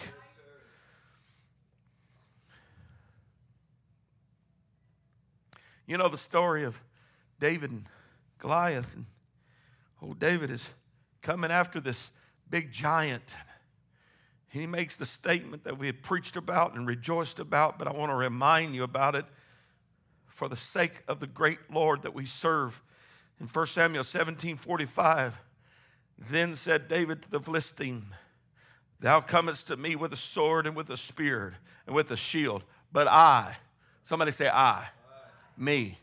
You 5.90 5.98
know 5.98 6.08
the 6.08 6.18
story 6.18 6.66
of 6.66 6.80
David 7.40 7.72
and 7.72 7.86
Goliath. 8.38 8.94
And 8.94 9.08
old 10.04 10.20
David 10.20 10.52
is 10.52 10.70
coming 11.24 11.50
after 11.50 11.80
this 11.80 12.12
big 12.48 12.72
giant. 12.72 13.36
He 14.50 14.68
makes 14.68 14.96
the 14.98 15.08
statement 15.08 15.64
that 15.64 15.80
we 15.80 15.88
had 15.88 16.04
preached 16.04 16.38
about 16.38 16.76
and 16.76 16.86
rejoiced 16.86 17.40
about, 17.40 17.80
but 17.80 17.88
I 17.88 17.92
want 17.92 18.12
to 18.12 18.16
remind 18.16 18.76
you 18.76 18.84
about 18.84 19.16
it 19.16 19.26
for 20.28 20.48
the 20.48 20.56
sake 20.56 21.02
of 21.08 21.20
the 21.20 21.26
great 21.26 21.58
Lord 21.74 22.04
that 22.04 22.14
we 22.14 22.28
serve. 22.28 22.84
In 23.40 23.48
1 23.48 23.66
Samuel 23.66 24.04
17 24.04 24.58
45, 24.58 25.40
then 26.20 26.56
said 26.56 26.88
David 26.88 27.24
to 27.24 27.32
the 27.32 27.40
Philistine, 27.40 28.06
Thou 29.00 29.22
comest 29.22 29.70
to 29.70 29.76
me 29.76 29.96
with 29.96 30.14
a 30.14 30.18
sword 30.18 30.68
and 30.68 30.76
with 30.76 30.92
a 30.92 30.98
spear 30.98 31.56
and 31.88 31.96
with 31.96 32.12
a 32.12 32.18
shield, 32.18 32.64
but 32.92 33.08
I, 33.08 33.58
somebody 34.04 34.32
say, 34.32 34.50
I 34.50 34.90
me. 35.60 36.00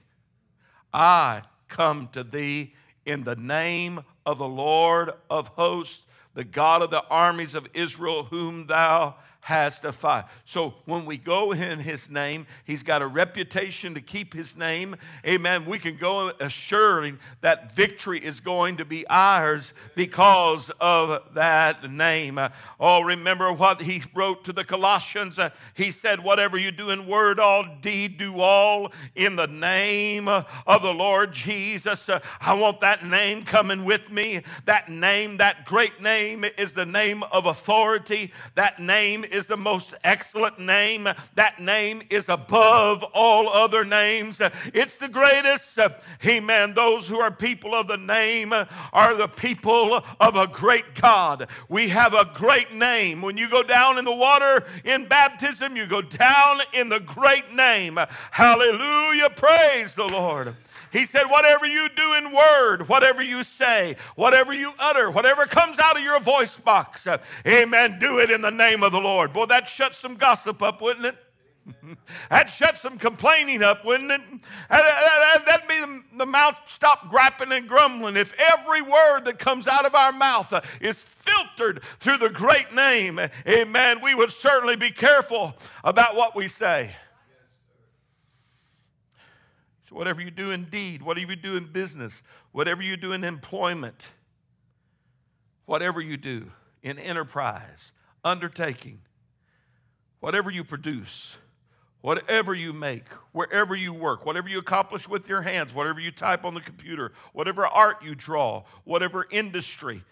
I 0.92 1.42
come 1.68 2.08
to 2.12 2.22
thee 2.22 2.74
in 3.04 3.24
the 3.24 3.36
name 3.36 4.04
of 4.24 4.38
the 4.38 4.48
Lord 4.48 5.12
of 5.30 5.48
hosts, 5.48 6.06
the 6.34 6.44
God 6.44 6.82
of 6.82 6.90
the 6.90 7.04
armies 7.04 7.54
of 7.54 7.68
Israel, 7.74 8.24
whom 8.24 8.66
thou 8.66 9.16
has 9.46 9.78
to 9.78 9.92
fight. 9.92 10.24
So 10.44 10.74
when 10.86 11.06
we 11.06 11.18
go 11.18 11.52
in 11.52 11.78
his 11.78 12.10
name, 12.10 12.48
he's 12.64 12.82
got 12.82 13.00
a 13.00 13.06
reputation 13.06 13.94
to 13.94 14.00
keep 14.00 14.34
his 14.34 14.56
name. 14.56 14.96
Amen. 15.24 15.66
We 15.66 15.78
can 15.78 15.96
go 15.96 16.32
assuring 16.40 17.20
that 17.42 17.72
victory 17.72 18.18
is 18.18 18.40
going 18.40 18.78
to 18.78 18.84
be 18.84 19.06
ours 19.06 19.72
because 19.94 20.72
of 20.80 21.22
that 21.34 21.88
name. 21.88 22.40
Oh, 22.80 23.02
remember 23.02 23.52
what 23.52 23.82
he 23.82 24.02
wrote 24.16 24.42
to 24.46 24.52
the 24.52 24.64
Colossians? 24.64 25.38
He 25.74 25.92
said, 25.92 26.24
Whatever 26.24 26.58
you 26.58 26.72
do 26.72 26.90
in 26.90 27.06
word, 27.06 27.38
all 27.38 27.64
deed, 27.80 28.18
do 28.18 28.40
all 28.40 28.90
in 29.14 29.36
the 29.36 29.46
name 29.46 30.26
of 30.26 30.82
the 30.82 30.92
Lord 30.92 31.30
Jesus. 31.32 32.10
I 32.40 32.54
want 32.54 32.80
that 32.80 33.06
name 33.06 33.44
coming 33.44 33.84
with 33.84 34.10
me. 34.10 34.42
That 34.64 34.88
name, 34.88 35.36
that 35.36 35.66
great 35.66 36.02
name, 36.02 36.44
is 36.58 36.72
the 36.72 36.84
name 36.84 37.22
of 37.30 37.46
authority. 37.46 38.32
That 38.56 38.80
name 38.80 39.24
is 39.36 39.46
the 39.46 39.56
most 39.56 39.94
excellent 40.02 40.58
name. 40.58 41.08
That 41.34 41.60
name 41.60 42.02
is 42.10 42.28
above 42.28 43.04
all 43.14 43.48
other 43.48 43.84
names. 43.84 44.40
It's 44.74 44.96
the 44.96 45.08
greatest. 45.08 45.78
Amen. 46.26 46.74
Those 46.74 47.08
who 47.08 47.20
are 47.20 47.30
people 47.30 47.74
of 47.74 47.86
the 47.86 47.96
name 47.96 48.52
are 48.52 49.14
the 49.14 49.28
people 49.28 50.02
of 50.18 50.36
a 50.36 50.46
great 50.46 50.94
God. 50.94 51.48
We 51.68 51.90
have 51.90 52.14
a 52.14 52.30
great 52.34 52.72
name. 52.72 53.20
When 53.22 53.36
you 53.36 53.48
go 53.48 53.62
down 53.62 53.98
in 53.98 54.04
the 54.04 54.14
water 54.14 54.64
in 54.84 55.06
baptism, 55.06 55.76
you 55.76 55.86
go 55.86 56.02
down 56.02 56.60
in 56.72 56.88
the 56.88 57.00
great 57.00 57.52
name. 57.52 57.98
Hallelujah. 58.30 59.30
Praise 59.30 59.94
the 59.94 60.08
Lord. 60.08 60.54
He 60.92 61.04
said, 61.04 61.24
Whatever 61.24 61.66
you 61.66 61.88
do 61.88 62.14
in 62.14 62.32
word, 62.32 62.88
whatever 62.88 63.22
you 63.22 63.42
say, 63.42 63.96
whatever 64.14 64.52
you 64.52 64.72
utter, 64.78 65.10
whatever 65.10 65.46
comes 65.46 65.78
out 65.78 65.96
of 65.96 66.02
your 66.02 66.20
voice 66.20 66.58
box, 66.58 67.06
uh, 67.06 67.18
amen, 67.46 67.98
do 67.98 68.18
it 68.18 68.30
in 68.30 68.40
the 68.40 68.50
name 68.50 68.82
of 68.82 68.92
the 68.92 69.00
Lord. 69.00 69.32
Boy, 69.32 69.46
that 69.46 69.68
shuts 69.68 69.98
some 69.98 70.14
gossip 70.16 70.62
up, 70.62 70.80
wouldn't 70.80 71.06
it? 71.06 71.16
that 72.30 72.48
shuts 72.48 72.80
some 72.80 72.98
complaining 72.98 73.62
up, 73.62 73.84
wouldn't 73.84 74.12
it? 74.12 74.20
That'd 74.70 75.68
be 75.68 75.80
the, 75.80 76.02
the 76.18 76.26
mouth 76.26 76.56
stop 76.66 77.08
griping 77.08 77.52
and 77.52 77.68
grumbling. 77.68 78.16
If 78.16 78.32
every 78.38 78.82
word 78.82 79.24
that 79.24 79.38
comes 79.38 79.66
out 79.66 79.84
of 79.84 79.94
our 79.94 80.12
mouth 80.12 80.52
uh, 80.52 80.60
is 80.80 81.00
filtered 81.00 81.82
through 81.98 82.18
the 82.18 82.28
great 82.28 82.74
name, 82.74 83.20
amen, 83.46 84.00
we 84.02 84.14
would 84.14 84.30
certainly 84.30 84.76
be 84.76 84.90
careful 84.90 85.56
about 85.82 86.14
what 86.14 86.36
we 86.36 86.48
say. 86.48 86.94
So, 89.88 89.94
whatever 89.94 90.20
you 90.20 90.32
do 90.32 90.50
in 90.50 90.64
deed, 90.64 91.00
whatever 91.00 91.30
you 91.30 91.36
do 91.36 91.56
in 91.56 91.66
business, 91.66 92.24
whatever 92.50 92.82
you 92.82 92.96
do 92.96 93.12
in 93.12 93.22
employment, 93.22 94.08
whatever 95.64 96.00
you 96.00 96.16
do 96.16 96.50
in 96.82 96.98
enterprise, 96.98 97.92
undertaking, 98.24 99.00
whatever 100.18 100.50
you 100.50 100.64
produce, 100.64 101.38
whatever 102.00 102.52
you 102.52 102.72
make, 102.72 103.06
wherever 103.30 103.76
you 103.76 103.92
work, 103.92 104.26
whatever 104.26 104.48
you 104.48 104.58
accomplish 104.58 105.08
with 105.08 105.28
your 105.28 105.42
hands, 105.42 105.72
whatever 105.72 106.00
you 106.00 106.10
type 106.10 106.44
on 106.44 106.54
the 106.54 106.60
computer, 106.60 107.12
whatever 107.32 107.64
art 107.64 108.02
you 108.02 108.16
draw, 108.16 108.64
whatever 108.82 109.28
industry, 109.30 110.02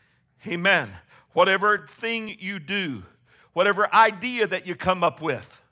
amen, 0.46 0.88
whatever 1.32 1.78
thing 1.88 2.37
you 2.38 2.60
do, 2.60 3.02
whatever 3.54 3.92
idea 3.92 4.46
that 4.46 4.68
you 4.68 4.76
come 4.76 5.02
up 5.02 5.20
with, 5.20 5.64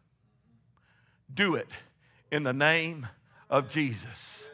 do 1.33 1.55
it 1.55 1.69
in 2.33 2.43
the 2.43 2.53
name 2.53 3.07
of 3.53 3.69
Jesus. 3.69 4.49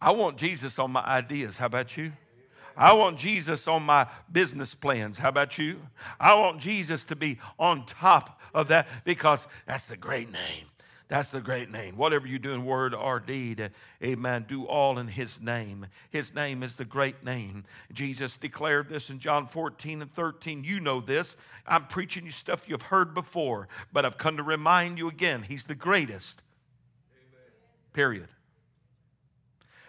I 0.00 0.12
want 0.12 0.36
Jesus 0.36 0.78
on 0.78 0.92
my 0.92 1.00
ideas. 1.00 1.56
How 1.56 1.66
about 1.66 1.96
you? 1.96 2.12
I 2.76 2.92
want 2.92 3.18
Jesus 3.18 3.66
on 3.66 3.82
my 3.82 4.06
business 4.30 4.74
plans. 4.74 5.18
How 5.18 5.30
about 5.30 5.58
you? 5.58 5.80
I 6.20 6.34
want 6.34 6.60
Jesus 6.60 7.06
to 7.06 7.16
be 7.16 7.38
on 7.58 7.86
top 7.86 8.40
of 8.54 8.68
that 8.68 8.86
because 9.04 9.48
that's 9.66 9.86
the 9.86 9.96
great 9.96 10.30
name. 10.30 10.66
That's 11.08 11.30
the 11.30 11.40
great 11.40 11.70
name. 11.70 11.96
Whatever 11.96 12.28
you 12.28 12.38
do 12.38 12.52
in 12.52 12.66
word 12.66 12.94
or 12.94 13.18
deed, 13.18 13.70
amen, 14.04 14.44
do 14.46 14.66
all 14.66 14.98
in 14.98 15.08
His 15.08 15.40
name. 15.40 15.86
His 16.10 16.34
name 16.34 16.62
is 16.62 16.76
the 16.76 16.84
great 16.84 17.24
name. 17.24 17.64
Jesus 17.94 18.36
declared 18.36 18.90
this 18.90 19.08
in 19.08 19.18
John 19.18 19.46
14 19.46 20.02
and 20.02 20.12
13. 20.12 20.64
You 20.64 20.80
know 20.80 21.00
this. 21.00 21.34
I'm 21.66 21.86
preaching 21.86 22.26
you 22.26 22.30
stuff 22.30 22.68
you've 22.68 22.82
heard 22.82 23.14
before, 23.14 23.68
but 23.90 24.04
I've 24.04 24.18
come 24.18 24.36
to 24.36 24.42
remind 24.42 24.98
you 24.98 25.08
again. 25.08 25.44
He's 25.48 25.64
the 25.64 25.74
greatest. 25.74 26.42
Period. 27.92 28.28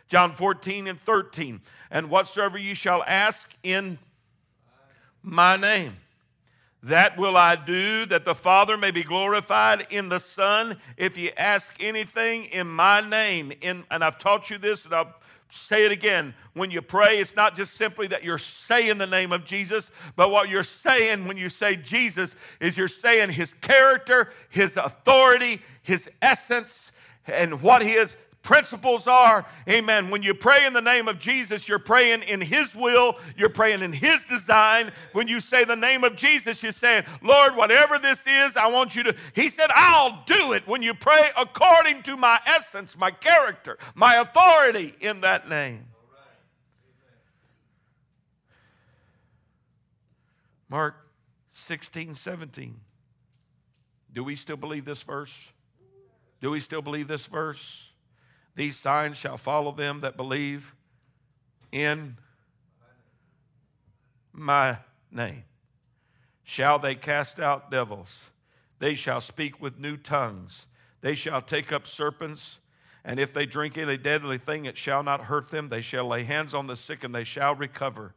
John 0.07 0.31
14 0.31 0.87
and 0.87 0.99
13. 0.99 1.61
And 1.91 2.09
whatsoever 2.09 2.57
you 2.57 2.75
shall 2.75 3.03
ask 3.03 3.55
in 3.63 3.99
my 5.21 5.55
name, 5.55 5.97
that 6.83 7.17
will 7.17 7.35
I 7.35 7.55
do, 7.55 8.05
that 8.05 8.23
the 8.23 8.35
Father 8.35 8.77
may 8.77 8.91
be 8.91 9.03
glorified 9.03 9.87
in 9.89 10.09
the 10.09 10.19
Son. 10.19 10.77
If 10.97 11.17
you 11.17 11.31
ask 11.37 11.75
anything 11.79 12.45
in 12.45 12.67
my 12.67 13.01
name, 13.01 13.51
in, 13.61 13.83
and 13.91 14.03
I've 14.03 14.17
taught 14.17 14.49
you 14.49 14.57
this, 14.57 14.85
and 14.85 14.93
I'll 14.93 15.13
say 15.49 15.85
it 15.85 15.91
again. 15.91 16.33
When 16.53 16.71
you 16.71 16.81
pray, 16.81 17.19
it's 17.19 17.35
not 17.35 17.55
just 17.55 17.73
simply 17.73 18.07
that 18.07 18.23
you're 18.23 18.37
saying 18.37 18.97
the 18.97 19.07
name 19.07 19.31
of 19.31 19.45
Jesus, 19.45 19.91
but 20.15 20.31
what 20.31 20.49
you're 20.49 20.63
saying 20.63 21.27
when 21.27 21.37
you 21.37 21.49
say 21.49 21.75
Jesus 21.75 22.35
is 22.59 22.77
you're 22.77 22.87
saying 22.87 23.31
his 23.31 23.53
character, 23.53 24.29
his 24.49 24.77
authority, 24.77 25.61
his 25.81 26.09
essence, 26.21 26.91
and 27.29 27.61
what 27.61 27.81
his 27.81 28.17
principles 28.41 29.07
are. 29.07 29.45
Amen. 29.67 30.09
When 30.09 30.23
you 30.23 30.33
pray 30.33 30.65
in 30.65 30.73
the 30.73 30.81
name 30.81 31.07
of 31.07 31.19
Jesus, 31.19 31.67
you're 31.67 31.79
praying 31.79 32.23
in 32.23 32.41
his 32.41 32.75
will, 32.75 33.17
you're 33.35 33.49
praying 33.49 33.81
in 33.81 33.93
his 33.93 34.25
design. 34.25 34.91
When 35.13 35.27
you 35.27 35.39
say 35.39 35.65
the 35.65 35.75
name 35.75 36.03
of 36.03 36.15
Jesus, 36.15 36.63
you're 36.63 36.71
saying, 36.71 37.03
Lord, 37.21 37.55
whatever 37.55 37.99
this 37.99 38.25
is, 38.25 38.55
I 38.55 38.67
want 38.67 38.95
you 38.95 39.03
to. 39.03 39.15
He 39.33 39.49
said, 39.49 39.69
I'll 39.75 40.23
do 40.25 40.53
it 40.53 40.67
when 40.67 40.81
you 40.81 40.93
pray 40.93 41.29
according 41.37 42.03
to 42.03 42.17
my 42.17 42.39
essence, 42.45 42.97
my 42.97 43.11
character, 43.11 43.77
my 43.93 44.15
authority 44.15 44.95
in 44.99 45.21
that 45.21 45.49
name. 45.49 45.85
Mark 50.69 50.95
16, 51.49 52.13
17. 52.13 52.79
Do 54.13 54.23
we 54.23 54.35
still 54.35 54.57
believe 54.57 54.85
this 54.85 55.01
verse? 55.03 55.51
Do 56.41 56.51
we 56.51 56.59
still 56.59 56.81
believe 56.81 57.07
this 57.07 57.27
verse? 57.27 57.91
These 58.55 58.77
signs 58.77 59.17
shall 59.17 59.37
follow 59.37 59.71
them 59.71 60.01
that 60.01 60.17
believe 60.17 60.75
in 61.71 62.17
my 64.33 64.77
name. 65.11 65.43
Shall 66.43 66.79
they 66.79 66.95
cast 66.95 67.39
out 67.39 67.69
devils? 67.69 68.31
They 68.79 68.95
shall 68.95 69.21
speak 69.21 69.61
with 69.61 69.79
new 69.79 69.97
tongues. 69.97 70.67
They 71.01 71.13
shall 71.13 71.41
take 71.41 71.71
up 71.71 71.85
serpents. 71.85 72.59
And 73.03 73.19
if 73.19 73.33
they 73.33 73.45
drink 73.45 73.77
any 73.77 73.97
deadly 73.97 74.37
thing, 74.37 74.65
it 74.65 74.77
shall 74.77 75.03
not 75.03 75.25
hurt 75.25 75.49
them. 75.49 75.69
They 75.69 75.81
shall 75.81 76.07
lay 76.07 76.23
hands 76.23 76.53
on 76.53 76.67
the 76.67 76.75
sick 76.75 77.03
and 77.03 77.13
they 77.13 77.23
shall 77.23 77.55
recover. 77.55 78.13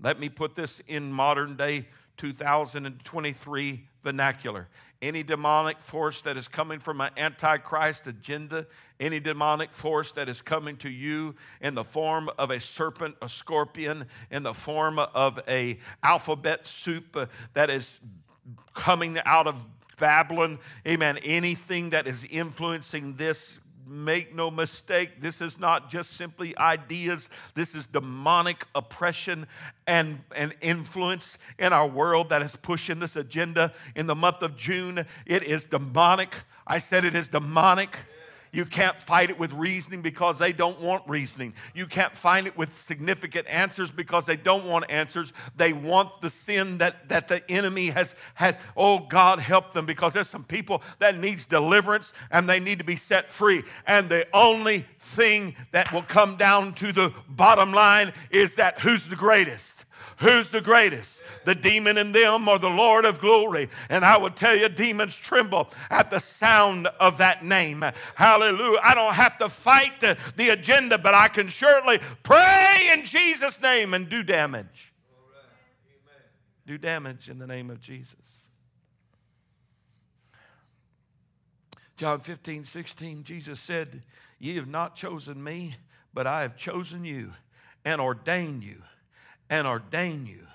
Let 0.00 0.18
me 0.18 0.28
put 0.28 0.54
this 0.54 0.80
in 0.86 1.12
modern 1.12 1.56
day 1.56 1.88
2023 2.16 3.88
vernacular. 4.04 4.68
Any 5.02 5.24
demonic 5.24 5.82
force 5.82 6.22
that 6.22 6.36
is 6.36 6.46
coming 6.46 6.78
from 6.78 7.00
an 7.00 7.10
antichrist 7.16 8.06
agenda, 8.06 8.66
any 9.00 9.18
demonic 9.18 9.72
force 9.72 10.12
that 10.12 10.28
is 10.28 10.40
coming 10.40 10.76
to 10.76 10.88
you 10.88 11.34
in 11.60 11.74
the 11.74 11.82
form 11.82 12.30
of 12.38 12.50
a 12.50 12.60
serpent, 12.60 13.16
a 13.20 13.28
scorpion, 13.28 14.06
in 14.30 14.44
the 14.44 14.54
form 14.54 14.98
of 14.98 15.40
a 15.48 15.78
alphabet 16.02 16.64
soup 16.64 17.16
uh, 17.16 17.26
that 17.54 17.68
is 17.68 17.98
coming 18.74 19.18
out 19.26 19.46
of 19.46 19.66
Babylon, 19.98 20.58
amen. 20.86 21.18
Anything 21.18 21.90
that 21.90 22.06
is 22.06 22.24
influencing 22.24 23.14
this 23.14 23.58
make 23.86 24.34
no 24.34 24.50
mistake, 24.50 25.20
this 25.20 25.40
is 25.40 25.58
not 25.58 25.90
just 25.90 26.12
simply 26.12 26.56
ideas. 26.58 27.30
This 27.54 27.74
is 27.74 27.86
demonic 27.86 28.66
oppression 28.74 29.46
and, 29.86 30.20
and 30.34 30.54
influence 30.60 31.38
in 31.58 31.72
our 31.72 31.86
world 31.86 32.30
that 32.30 32.42
is 32.42 32.56
pushing 32.56 32.98
this 32.98 33.16
agenda 33.16 33.72
in 33.94 34.06
the 34.06 34.14
month 34.14 34.42
of 34.42 34.56
June. 34.56 35.06
It 35.26 35.42
is 35.42 35.66
demonic. 35.66 36.34
I 36.66 36.78
said 36.78 37.04
it 37.04 37.14
is 37.14 37.28
demonic. 37.28 37.96
You 38.54 38.64
can't 38.64 38.96
fight 38.96 39.30
it 39.30 39.38
with 39.38 39.52
reasoning 39.52 40.00
because 40.00 40.38
they 40.38 40.52
don't 40.52 40.80
want 40.80 41.02
reasoning. 41.08 41.54
You 41.74 41.86
can't 41.86 42.16
find 42.16 42.46
it 42.46 42.56
with 42.56 42.72
significant 42.72 43.48
answers 43.48 43.90
because 43.90 44.26
they 44.26 44.36
don't 44.36 44.64
want 44.64 44.88
answers. 44.88 45.32
They 45.56 45.72
want 45.72 46.20
the 46.20 46.30
sin 46.30 46.78
that, 46.78 47.08
that 47.08 47.26
the 47.26 47.42
enemy 47.50 47.88
has, 47.88 48.14
has. 48.34 48.56
Oh, 48.76 49.00
God, 49.00 49.40
help 49.40 49.72
them 49.72 49.86
because 49.86 50.12
there's 50.12 50.28
some 50.28 50.44
people 50.44 50.84
that 51.00 51.18
needs 51.18 51.46
deliverance 51.46 52.12
and 52.30 52.48
they 52.48 52.60
need 52.60 52.78
to 52.78 52.84
be 52.84 52.94
set 52.94 53.32
free. 53.32 53.64
And 53.88 54.08
the 54.08 54.24
only 54.32 54.86
thing 55.00 55.56
that 55.72 55.92
will 55.92 56.02
come 56.02 56.36
down 56.36 56.74
to 56.74 56.92
the 56.92 57.12
bottom 57.28 57.72
line 57.72 58.12
is 58.30 58.54
that 58.54 58.78
who's 58.78 59.08
the 59.08 59.16
greatest? 59.16 59.84
Who's 60.18 60.50
the 60.50 60.60
greatest? 60.60 61.22
The 61.44 61.54
demon 61.54 61.98
in 61.98 62.12
them 62.12 62.48
or 62.48 62.58
the 62.58 62.70
Lord 62.70 63.04
of 63.04 63.20
glory? 63.20 63.68
And 63.88 64.04
I 64.04 64.16
would 64.16 64.36
tell 64.36 64.56
you, 64.56 64.68
demons 64.68 65.16
tremble 65.16 65.70
at 65.90 66.10
the 66.10 66.20
sound 66.20 66.86
of 67.00 67.18
that 67.18 67.44
name. 67.44 67.84
Hallelujah. 68.14 68.78
I 68.82 68.94
don't 68.94 69.14
have 69.14 69.38
to 69.38 69.48
fight 69.48 70.00
the, 70.00 70.16
the 70.36 70.50
agenda, 70.50 70.98
but 70.98 71.14
I 71.14 71.28
can 71.28 71.48
surely 71.48 71.98
pray 72.22 72.90
in 72.92 73.04
Jesus' 73.04 73.60
name 73.60 73.94
and 73.94 74.08
do 74.08 74.22
damage. 74.22 74.92
Do 76.66 76.78
damage 76.78 77.28
in 77.28 77.38
the 77.38 77.46
name 77.46 77.70
of 77.70 77.80
Jesus. 77.80 78.48
John 81.96 82.20
15, 82.20 82.64
16, 82.64 83.24
Jesus 83.24 83.60
said, 83.60 84.02
Ye 84.38 84.56
have 84.56 84.66
not 84.66 84.96
chosen 84.96 85.42
me, 85.42 85.76
but 86.12 86.26
I 86.26 86.42
have 86.42 86.56
chosen 86.56 87.04
you 87.04 87.32
and 87.84 88.00
ordained 88.00 88.62
you 88.62 88.82
and 89.50 89.66
ordain 89.66 90.26
you 90.26 90.46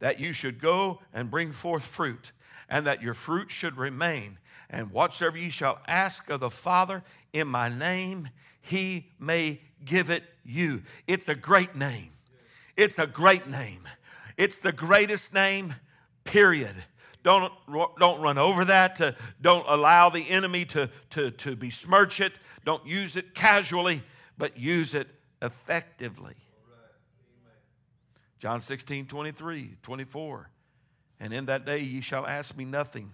that 0.00 0.20
you 0.20 0.32
should 0.32 0.60
go 0.60 1.00
and 1.12 1.30
bring 1.30 1.52
forth 1.52 1.84
fruit, 1.84 2.32
and 2.68 2.86
that 2.86 3.02
your 3.02 3.14
fruit 3.14 3.50
should 3.50 3.76
remain. 3.76 4.38
And 4.70 4.90
whatsoever 4.90 5.38
ye 5.38 5.50
shall 5.50 5.80
ask 5.88 6.28
of 6.30 6.40
the 6.40 6.50
Father 6.50 7.02
in 7.32 7.48
my 7.48 7.68
name, 7.68 8.28
he 8.60 9.10
may 9.18 9.60
give 9.84 10.10
it 10.10 10.24
you. 10.44 10.82
It's 11.06 11.28
a 11.28 11.34
great 11.34 11.74
name. 11.74 12.10
It's 12.76 12.98
a 12.98 13.06
great 13.06 13.48
name. 13.48 13.88
It's 14.36 14.58
the 14.58 14.72
greatest 14.72 15.34
name, 15.34 15.74
period. 16.24 16.76
Don't, 17.24 17.52
don't 17.98 18.20
run 18.20 18.38
over 18.38 18.64
that. 18.66 19.00
Uh, 19.00 19.12
don't 19.40 19.66
allow 19.68 20.10
the 20.10 20.30
enemy 20.30 20.64
to, 20.66 20.88
to, 21.10 21.30
to 21.32 21.56
besmirch 21.56 22.20
it. 22.20 22.38
Don't 22.64 22.86
use 22.86 23.16
it 23.16 23.34
casually, 23.34 24.02
but 24.36 24.56
use 24.56 24.94
it 24.94 25.08
effectively. 25.42 26.34
John 28.38 28.60
16, 28.60 29.06
23, 29.06 29.76
24. 29.82 30.50
And 31.20 31.32
in 31.32 31.46
that 31.46 31.66
day 31.66 31.80
ye 31.80 32.00
shall 32.00 32.26
ask 32.26 32.56
me 32.56 32.64
nothing. 32.64 33.12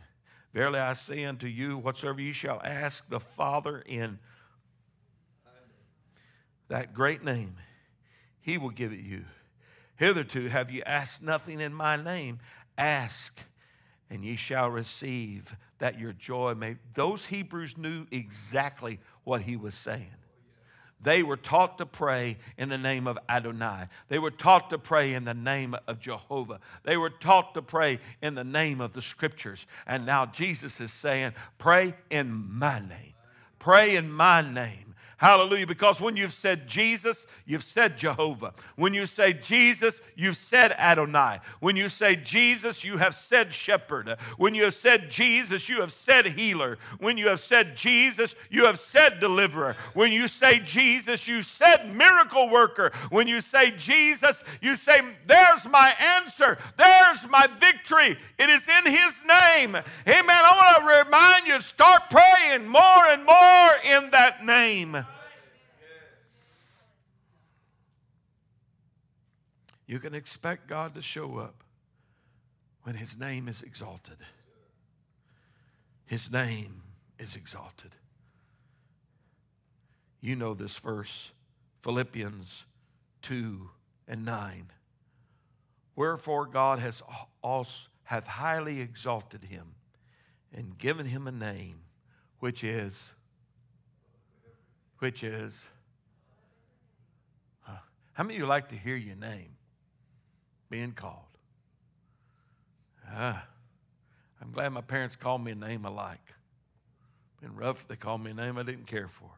Verily 0.53 0.79
I 0.79 0.93
say 0.93 1.25
unto 1.25 1.47
you, 1.47 1.79
whatsoever 1.79 2.21
ye 2.21 2.33
shall 2.33 2.61
ask 2.65 3.09
the 3.09 3.21
Father 3.21 3.83
in 3.87 4.19
that 6.69 6.95
great 6.95 7.25
name, 7.25 7.57
he 8.41 8.59
will 8.59 8.71
give 8.71 8.93
it 8.93 9.01
you. 9.01 9.25
Hitherto 9.97 10.49
have 10.49 10.71
you 10.71 10.83
asked 10.85 11.23
nothing 11.23 11.61
in 11.61 11.75
my 11.75 11.97
name. 11.97 12.39
Ask, 12.77 13.39
and 14.11 14.25
ye 14.25 14.37
shall 14.37 14.71
receive, 14.71 15.57
that 15.79 15.99
your 15.99 16.13
joy 16.13 16.55
may. 16.55 16.77
Those 16.95 17.27
Hebrews 17.27 17.79
knew 17.79 18.07
exactly 18.11 18.99
what 19.23 19.43
he 19.43 19.57
was 19.57 19.75
saying. 19.75 20.15
They 21.05 21.23
were 21.23 21.37
taught 21.37 21.77
to 21.79 21.87
pray 21.87 22.39
in 22.57 22.71
the 22.71 22.79
name 22.79 23.07
of 23.07 23.19
Adonai. 23.29 23.89
They 24.09 24.19
were 24.19 24.31
taught 24.31 24.71
to 24.71 24.79
pray 24.79 25.13
in 25.13 25.25
the 25.25 25.35
name 25.35 25.77
of 25.87 26.01
Jehovah. 26.01 26.61
They 26.83 26.97
were 26.97 27.11
taught 27.11 27.53
to 27.55 27.63
pray 27.63 28.01
in 28.23 28.35
the 28.35 28.43
name 28.43 28.81
of 28.81 28.95
the 28.95 29.03
scriptures. 29.03 29.67
And 29.87 30.07
now 30.07 30.25
Jesus 30.25 30.81
is 30.81 30.93
saying, 30.93 31.35
Pray 31.59 31.93
in 32.11 32.33
my 32.51 32.79
name. 32.79 33.13
Pray 33.59 33.97
in 33.97 34.11
my 34.11 34.41
name. 34.41 34.94
Hallelujah. 35.17 35.67
Because 35.67 36.01
when 36.01 36.17
you've 36.17 36.33
said 36.33 36.67
Jesus, 36.67 37.27
you've 37.47 37.63
said 37.63 37.97
Jehovah. 37.97 38.53
When 38.77 38.93
you 38.95 39.07
say 39.07 39.33
Jesus, 39.33 40.01
you've 40.17 40.37
said 40.37 40.73
Adonai. 40.73 41.41
When 41.61 41.77
you 41.77 41.89
say 41.89 42.17
Jesus, 42.17 42.85
you 42.85 42.99
have 42.99 43.15
said 43.15 43.55
shepherd. 43.55 44.17
When 44.37 44.55
you 44.55 44.65
have 44.65 44.75
said 44.75 45.11
Jesus, 45.11 45.69
you 45.69 45.81
have 45.81 45.93
said 45.93 46.27
healer. 46.27 46.79
When 46.99 47.17
you 47.17 47.29
have 47.29 47.41
said 47.41 47.77
Jesus, 47.77 48.35
you 48.51 48.67
have 48.67 48.79
said 48.79 49.21
deliverer. 49.21 49.77
When 49.95 50.13
you 50.13 50.27
say 50.27 50.59
Jesus, 50.61 51.29
you 51.29 51.43
said 51.43 51.95
miracle 51.95 52.51
worker. 52.51 52.93
When 53.11 53.29
you 53.29 53.41
say 53.41 53.71
Jesus, 53.71 54.43
you 54.61 54.75
say, 54.75 55.01
There's 55.27 55.67
my 55.69 55.95
answer. 56.19 56.59
There's 56.77 57.29
my 57.29 57.47
victory. 57.47 58.17
It 58.39 58.51
is 58.51 58.67
in 58.69 58.91
his 58.91 59.23
name. 59.27 59.77
Amen. 60.09 60.27
I 60.29 60.79
want 60.81 60.91
to 60.91 61.05
remind 61.05 61.47
you 61.47 61.61
start 61.61 62.11
praying 62.11 62.67
more 62.67 63.07
and 63.09 63.25
more 63.25 63.71
in 63.85 64.11
that 64.11 64.45
name. 64.45 65.05
You 69.87 69.99
can 69.99 70.15
expect 70.15 70.69
God 70.69 70.95
to 70.95 71.03
show 71.03 71.39
up 71.39 71.63
when 72.83 72.97
His 72.97 73.19
name 73.19 73.49
is 73.49 73.63
exalted. 73.63 74.19
His 76.07 76.31
name 76.31 76.83
is 77.19 77.37
exalted. 77.37 77.97
You 80.21 80.37
know 80.37 80.55
this 80.55 80.79
verse, 80.79 81.33
Philippians 81.81 82.65
2 83.23 83.71
and 84.09 84.25
9. 84.25 84.71
Wherefore 85.97 86.47
God 86.47 86.79
has 86.79 87.03
also 87.43 87.89
hath 88.05 88.27
highly 88.27 88.81
exalted 88.81 89.45
him 89.45 89.75
and 90.53 90.77
given 90.79 91.07
him 91.07 91.27
a 91.27 91.33
name 91.33 91.81
which 92.39 92.63
is 92.63 93.15
which 94.99 95.25
is 95.25 95.69
how 98.13 98.23
many 98.23 98.35
of 98.35 98.41
you 98.41 98.47
like 98.47 98.69
to 98.69 98.77
hear 98.77 98.95
your 98.95 99.17
name? 99.17 99.57
Being 100.71 100.93
called. 100.93 101.25
Ah, 103.11 103.47
I'm 104.41 104.51
glad 104.51 104.73
my 104.73 104.81
parents 104.81 105.17
called 105.17 105.45
me 105.45 105.53
a 105.53 105.55
name 105.55 105.87
I 105.87 105.91
like. 105.91 106.35
Been 107.41 107.55
rough 107.55 107.87
they 107.87 107.97
called 107.97 108.23
me 108.23 108.31
a 108.31 108.35
name 108.35 108.59
I 108.59 108.63
didn't 108.63 108.87
care 108.87 109.09
for. 109.09 109.31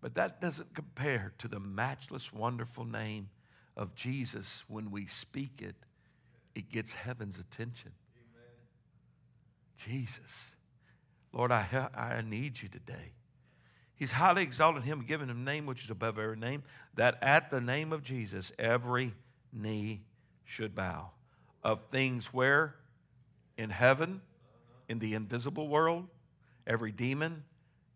But 0.00 0.14
that 0.14 0.40
doesn't 0.40 0.74
compare 0.74 1.32
to 1.38 1.48
the 1.48 1.58
matchless, 1.58 2.32
wonderful 2.32 2.84
name 2.84 3.30
of 3.76 3.94
Jesus. 3.94 4.64
When 4.68 4.90
we 4.90 5.06
speak 5.06 5.60
it, 5.60 5.74
it 6.54 6.70
gets 6.70 6.94
heaven's 6.94 7.38
attention. 7.38 7.92
Amen. 8.16 8.44
Jesus. 9.76 10.54
Lord, 11.32 11.50
I, 11.50 11.88
I 11.94 12.22
need 12.22 12.62
you 12.62 12.68
today. 12.68 13.12
He's 13.96 14.12
highly 14.12 14.42
exalted 14.42 14.84
him, 14.84 15.02
given 15.02 15.30
him 15.30 15.40
a 15.40 15.50
name 15.50 15.66
which 15.66 15.82
is 15.82 15.90
above 15.90 16.18
every 16.18 16.36
name, 16.36 16.62
that 16.94 17.18
at 17.22 17.50
the 17.50 17.60
name 17.60 17.92
of 17.92 18.02
Jesus, 18.02 18.52
every 18.58 19.14
knee 19.52 20.02
should 20.44 20.74
bow. 20.74 21.10
Of 21.62 21.82
things 21.84 22.32
where? 22.32 22.76
In 23.56 23.70
heaven, 23.70 24.20
in 24.88 24.98
the 24.98 25.14
invisible 25.14 25.68
world, 25.68 26.06
every 26.66 26.92
demon, 26.92 27.44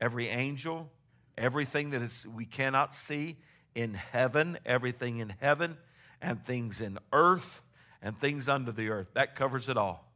every 0.01 0.29
angel, 0.29 0.91
everything 1.37 1.91
that 1.91 2.03
is 2.03 2.27
we 2.35 2.47
cannot 2.47 2.95
see 2.95 3.37
in 3.75 3.95
heaven, 3.95 4.59
everything 4.65 5.19
in 5.19 5.35
heaven, 5.41 5.77
and 6.23 6.43
things 6.43 6.81
in 6.81 6.99
earth 7.13 7.63
and 8.03 8.19
things 8.19 8.49
under 8.49 8.73
the 8.73 8.89
earth. 8.89 9.09
That 9.15 9.35
covers 9.35 9.69
it 9.69 9.77
all. 9.77 10.07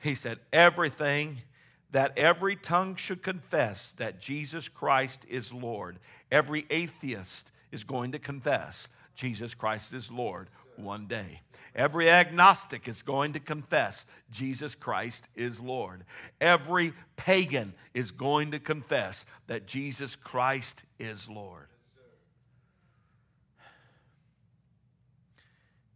He 0.00 0.14
said, 0.14 0.38
everything 0.52 1.42
that 1.90 2.16
every 2.16 2.56
tongue 2.56 2.96
should 2.96 3.22
confess 3.22 3.90
that 3.92 4.20
Jesus 4.20 4.68
Christ 4.68 5.26
is 5.28 5.52
Lord. 5.52 5.98
Every 6.30 6.66
atheist 6.70 7.52
is 7.72 7.84
going 7.84 8.12
to 8.12 8.18
confess 8.18 8.88
Jesus 9.20 9.52
Christ 9.52 9.92
is 9.92 10.10
Lord 10.10 10.48
one 10.76 11.06
day. 11.06 11.42
Every 11.74 12.08
agnostic 12.08 12.88
is 12.88 13.02
going 13.02 13.34
to 13.34 13.38
confess 13.38 14.06
Jesus 14.30 14.74
Christ 14.74 15.28
is 15.36 15.60
Lord. 15.60 16.04
Every 16.40 16.94
pagan 17.16 17.74
is 17.92 18.12
going 18.12 18.52
to 18.52 18.58
confess 18.58 19.26
that 19.46 19.66
Jesus 19.66 20.16
Christ 20.16 20.84
is 20.98 21.28
Lord. 21.28 21.66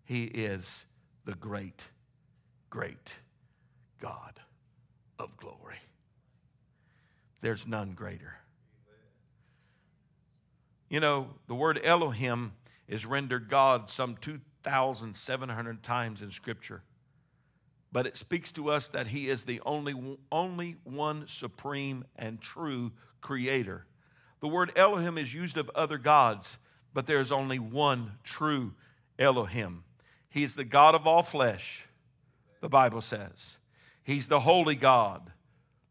He 0.04 0.24
is 0.24 0.84
the 1.24 1.34
great, 1.34 1.88
great 2.68 3.16
God 4.02 4.38
of 5.18 5.34
glory. 5.38 5.78
There's 7.40 7.66
none 7.66 7.92
greater. 7.92 8.34
You 10.90 11.00
know, 11.00 11.28
the 11.46 11.54
word 11.54 11.80
Elohim 11.82 12.52
is 12.88 13.06
rendered 13.06 13.48
God 13.48 13.88
some 13.88 14.16
2,700 14.16 15.82
times 15.82 16.22
in 16.22 16.30
Scripture. 16.30 16.82
But 17.92 18.06
it 18.06 18.16
speaks 18.16 18.50
to 18.52 18.70
us 18.70 18.88
that 18.88 19.08
He 19.08 19.28
is 19.28 19.44
the 19.44 19.60
only, 19.64 19.94
only 20.32 20.76
one 20.84 21.28
supreme 21.28 22.04
and 22.16 22.40
true 22.40 22.92
creator. 23.20 23.86
The 24.40 24.48
word 24.48 24.72
Elohim 24.76 25.16
is 25.16 25.32
used 25.32 25.56
of 25.56 25.70
other 25.74 25.96
gods, 25.96 26.58
but 26.92 27.06
there 27.06 27.20
is 27.20 27.32
only 27.32 27.58
one 27.58 28.12
true 28.24 28.74
Elohim. 29.18 29.84
He 30.28 30.42
is 30.42 30.56
the 30.56 30.64
God 30.64 30.94
of 30.94 31.06
all 31.06 31.22
flesh, 31.22 31.86
the 32.60 32.68
Bible 32.68 33.00
says. 33.00 33.58
He's 34.02 34.28
the 34.28 34.40
holy 34.40 34.74
God, 34.74 35.32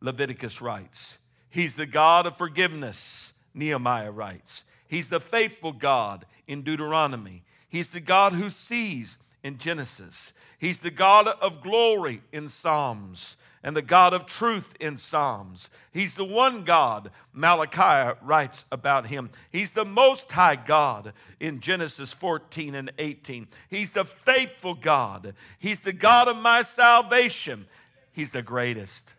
Leviticus 0.02 0.62
writes. 0.62 1.18
He's 1.50 1.76
the 1.76 1.86
God 1.86 2.26
of 2.26 2.38
forgiveness, 2.38 3.34
Nehemiah 3.54 4.12
writes. 4.12 4.66
He's 4.88 5.10
the 5.10 5.20
faithful 5.20 5.72
God 5.72 6.26
in 6.48 6.62
Deuteronomy. 6.62 7.44
He's 7.70 7.90
the 7.90 8.00
God 8.00 8.34
who 8.34 8.50
sees 8.50 9.18
in 9.44 9.58
Genesis. 9.58 10.34
He's 10.60 10.80
the 10.80 10.92
God 10.92 11.28
of 11.28 11.62
glory 11.62 12.22
in 12.32 12.50
Psalms 12.50 13.36
and 13.64 13.76
the 13.76 13.82
God 13.82 14.14
of 14.14 14.26
truth 14.26 14.76
in 14.80 14.98
Psalms. 14.98 15.70
He's 15.92 16.16
the 16.16 16.26
one 16.26 16.64
God, 16.64 17.12
Malachi 17.32 18.18
writes 18.22 18.66
about 18.72 19.08
him. 19.08 19.30
He's 19.52 19.72
the 19.72 19.86
most 19.86 20.32
high 20.32 20.58
God 20.58 21.14
in 21.40 21.62
Genesis 21.62 22.12
14 22.12 22.76
and 22.76 22.92
18. 23.00 23.48
He's 23.70 23.94
the 23.94 24.04
faithful 24.04 24.74
God. 24.74 25.34
He's 25.60 25.80
the 25.80 25.94
God 25.94 26.28
of 26.28 26.38
my 26.38 26.62
salvation. 26.62 27.66
He's 28.12 28.32
the 28.32 28.44
greatest 28.44 29.14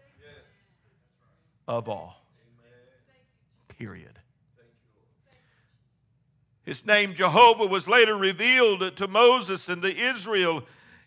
of 1.66 1.88
all. 1.88 2.22
Period. 3.78 4.13
His 6.64 6.86
name, 6.86 7.14
Jehovah, 7.14 7.66
was 7.66 7.88
later 7.88 8.16
revealed 8.16 8.96
to 8.96 9.08
Moses 9.08 9.68
and 9.68 9.82
to 9.82 9.96
Israel 9.96 10.64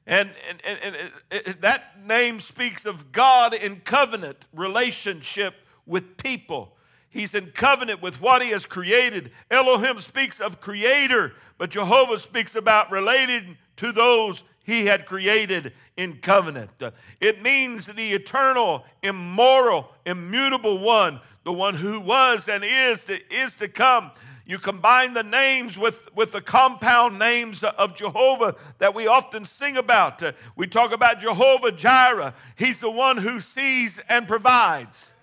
And, 0.08 0.32
and, 0.64 0.80
and, 0.84 0.96
and 1.32 1.62
that 1.62 2.06
name 2.06 2.40
speaks 2.40 2.86
of 2.86 3.12
God 3.12 3.54
in 3.54 3.82
covenant 3.82 4.46
relationship 4.54 5.54
with 5.86 6.16
people. 6.16 6.78
He's 7.10 7.34
in 7.34 7.48
covenant 7.48 8.02
with 8.02 8.22
what 8.22 8.42
he 8.42 8.52
has 8.52 8.66
created. 8.66 9.32
Elohim 9.52 10.00
speaks 10.00 10.40
of 10.40 10.62
creator, 10.62 11.34
but 11.58 11.72
Jehovah 11.72 12.20
speaks 12.20 12.56
about 12.56 12.90
relating 12.90 13.58
to 13.78 13.92
those 13.92 14.46
he 14.64 14.86
had 14.86 15.06
created 15.06 15.74
in 15.98 16.18
covenant. 16.18 16.72
It 17.20 17.42
means 17.42 17.88
the 17.88 18.14
eternal, 18.14 18.86
immoral, 19.04 19.92
immutable 20.06 20.78
one, 20.78 21.20
the 21.44 21.54
one 21.54 21.76
who 21.76 22.00
was 22.00 22.48
and 22.48 22.64
is 22.64 23.04
to, 23.06 23.20
is 23.34 23.56
to 23.56 23.68
come. 23.68 24.12
You 24.48 24.60
combine 24.60 25.14
the 25.14 25.24
names 25.24 25.78
with, 25.78 26.08
with 26.16 26.32
the 26.32 26.40
compound 26.40 27.20
names 27.20 27.66
of 27.66 27.98
Jehovah 27.98 28.56
that 28.80 28.96
we 28.96 29.06
often 29.06 29.44
sing 29.44 29.76
about. 29.76 30.24
Uh, 30.24 30.32
we 30.56 30.68
talk 30.68 30.94
about 30.94 31.20
Jehovah 31.20 31.74
Jireh. 31.74 32.34
He's 32.56 32.80
the 32.80 32.90
one 32.90 33.18
who 33.18 33.42
sees 33.42 34.00
and 34.08 34.26
provides. 34.26 35.14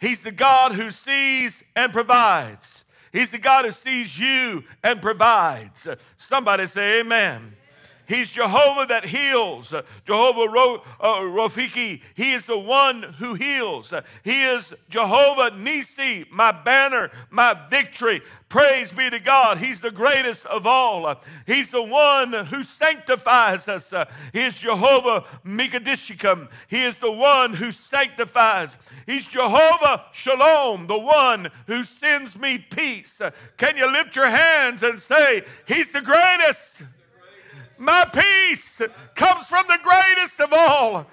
He's 0.00 0.22
the 0.22 0.32
God 0.32 0.72
who 0.72 0.90
sees 0.90 1.62
and 1.76 1.92
provides. 1.92 2.84
He's 3.12 3.30
the 3.30 3.38
God 3.38 3.64
who 3.64 3.70
sees 3.70 4.18
you 4.18 4.64
and 4.82 5.00
provides. 5.00 5.86
Uh, 5.86 5.94
somebody 6.16 6.66
say, 6.66 6.98
Amen. 6.98 7.54
He's 8.06 8.32
Jehovah 8.32 8.86
that 8.86 9.06
heals. 9.06 9.74
Jehovah 10.04 10.50
Ro, 10.50 10.82
uh, 11.00 11.20
Rofiki. 11.20 12.02
He 12.14 12.32
is 12.32 12.46
the 12.46 12.58
one 12.58 13.02
who 13.18 13.34
heals. 13.34 13.94
He 14.22 14.44
is 14.44 14.74
Jehovah 14.88 15.56
Nisi, 15.56 16.26
my 16.30 16.52
banner, 16.52 17.10
my 17.30 17.56
victory. 17.70 18.22
Praise 18.48 18.92
be 18.92 19.10
to 19.10 19.18
God. 19.18 19.58
He's 19.58 19.80
the 19.80 19.90
greatest 19.90 20.46
of 20.46 20.66
all. 20.66 21.20
He's 21.46 21.70
the 21.70 21.82
one 21.82 22.32
who 22.32 22.62
sanctifies 22.62 23.66
us. 23.66 23.92
He 24.32 24.44
is 24.44 24.60
Jehovah 24.60 25.24
Mikadishikam. 25.44 26.50
He 26.68 26.82
is 26.84 26.98
the 26.98 27.10
one 27.10 27.54
who 27.54 27.72
sanctifies. 27.72 28.78
He's 29.06 29.26
Jehovah 29.26 30.04
Shalom, 30.12 30.86
the 30.86 30.98
one 30.98 31.50
who 31.66 31.82
sends 31.82 32.38
me 32.38 32.58
peace. 32.58 33.20
Can 33.56 33.76
you 33.76 33.90
lift 33.90 34.14
your 34.14 34.28
hands 34.28 34.82
and 34.82 35.00
say, 35.00 35.42
He's 35.66 35.90
the 35.90 36.02
greatest? 36.02 36.84
My 37.78 38.04
peace 38.04 38.80
comes 39.14 39.46
from 39.46 39.66
the 39.66 39.78
greatest 39.82 40.40
of 40.40 40.52
all. 40.52 41.06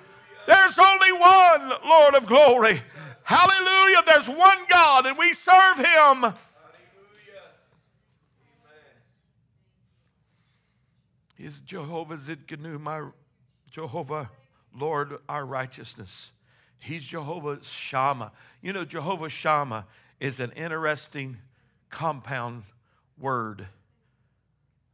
There's 0.47 0.77
only 0.77 1.11
one 1.11 1.73
Lord 1.85 2.15
of 2.15 2.25
glory. 2.27 2.81
Hallelujah. 3.23 4.03
There's 4.05 4.27
one 4.27 4.57
God, 4.69 5.05
and 5.05 5.17
we 5.17 5.33
serve 5.33 5.77
Him. 5.77 6.33
Is 11.37 11.59
Jehovah 11.61 12.17
Zidkenu, 12.17 12.79
my 12.79 13.01
Jehovah, 13.71 14.29
Lord, 14.77 15.17
our 15.27 15.43
righteousness. 15.43 16.33
He's 16.77 17.05
Jehovah 17.07 17.63
Shammah. 17.63 18.31
You 18.61 18.73
know, 18.73 18.85
Jehovah 18.85 19.29
Shammah 19.29 19.87
is 20.19 20.39
an 20.39 20.51
interesting 20.51 21.37
compound 21.89 22.63
word 23.17 23.67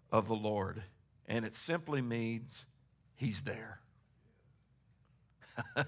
of 0.09 0.27
the 0.29 0.35
Lord 0.35 0.83
and 1.27 1.45
it 1.45 1.55
simply 1.55 2.01
means 2.01 2.65
He's 3.17 3.41
there. 3.41 3.81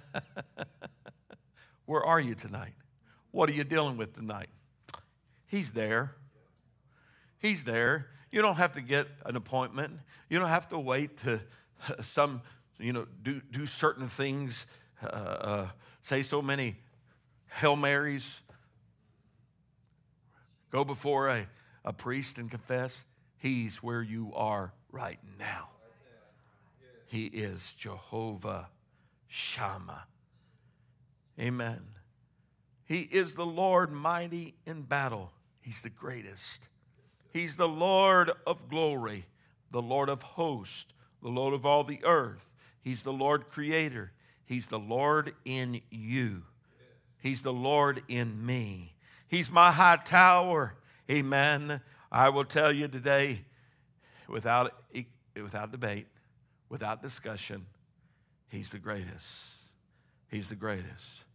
Where 1.85 2.03
are 2.03 2.19
you 2.19 2.33
tonight? 2.33 2.73
What 3.31 3.49
are 3.49 3.53
you 3.53 3.63
dealing 3.63 3.97
with 3.97 4.13
tonight? 4.13 4.49
He's 5.45 5.71
there. 5.73 6.15
He's 7.37 7.63
there. 7.63 8.07
You 8.31 8.41
don't 8.41 8.55
have 8.55 8.73
to 8.73 8.81
get 8.81 9.07
an 9.25 9.35
appointment. 9.35 9.99
You 10.27 10.39
don't 10.39 10.49
have 10.49 10.69
to 10.69 10.79
wait 10.79 11.17
to 11.17 11.41
some, 12.01 12.41
you 12.79 12.93
know, 12.93 13.05
do, 13.21 13.41
do 13.51 13.67
certain 13.67 14.07
things, 14.07 14.65
uh, 15.03 15.05
uh, 15.05 15.67
say 16.01 16.23
so 16.23 16.41
many 16.41 16.77
Hail 17.51 17.75
Marys, 17.75 18.41
go 20.71 20.83
before 20.83 21.29
a, 21.29 21.47
a 21.85 21.93
priest 21.93 22.39
and 22.39 22.49
confess. 22.49 23.05
He's 23.37 23.77
where 23.77 24.01
you 24.01 24.31
are 24.35 24.73
right 24.91 25.19
now. 25.37 25.69
He 27.07 27.25
is 27.25 27.73
Jehovah 27.73 28.69
Shammah. 29.27 30.05
Amen. 31.39 31.81
He 32.85 33.01
is 33.01 33.33
the 33.33 33.45
Lord 33.45 33.91
mighty 33.91 34.55
in 34.65 34.83
battle. 34.83 35.31
He's 35.61 35.81
the 35.81 35.89
greatest. 35.89 36.67
He's 37.31 37.55
the 37.55 37.67
Lord 37.67 38.31
of 38.45 38.67
glory, 38.69 39.25
the 39.71 39.81
Lord 39.81 40.09
of 40.09 40.21
hosts, 40.21 40.93
the 41.21 41.29
Lord 41.29 41.53
of 41.53 41.65
all 41.65 41.83
the 41.83 42.03
earth. 42.03 42.53
He's 42.81 43.03
the 43.03 43.13
Lord 43.13 43.49
creator. 43.49 44.11
He's 44.45 44.67
the 44.67 44.79
Lord 44.79 45.33
in 45.45 45.81
you. 45.91 46.43
He's 47.19 47.43
the 47.43 47.53
Lord 47.53 48.01
in 48.07 48.45
me. 48.45 48.95
He's 49.27 49.51
my 49.51 49.71
high 49.71 49.97
tower. 49.97 50.75
Amen. 51.09 51.81
I 52.11 52.29
will 52.29 52.45
tell 52.45 52.71
you 52.71 52.87
today, 52.87 53.45
without, 54.29 54.73
without 55.35 55.71
debate, 55.71 56.07
without 56.69 57.01
discussion, 57.01 57.65
he's 58.49 58.69
the 58.69 58.79
greatest. 58.79 59.55
He's 60.29 60.49
the 60.49 60.55
greatest. 60.55 61.25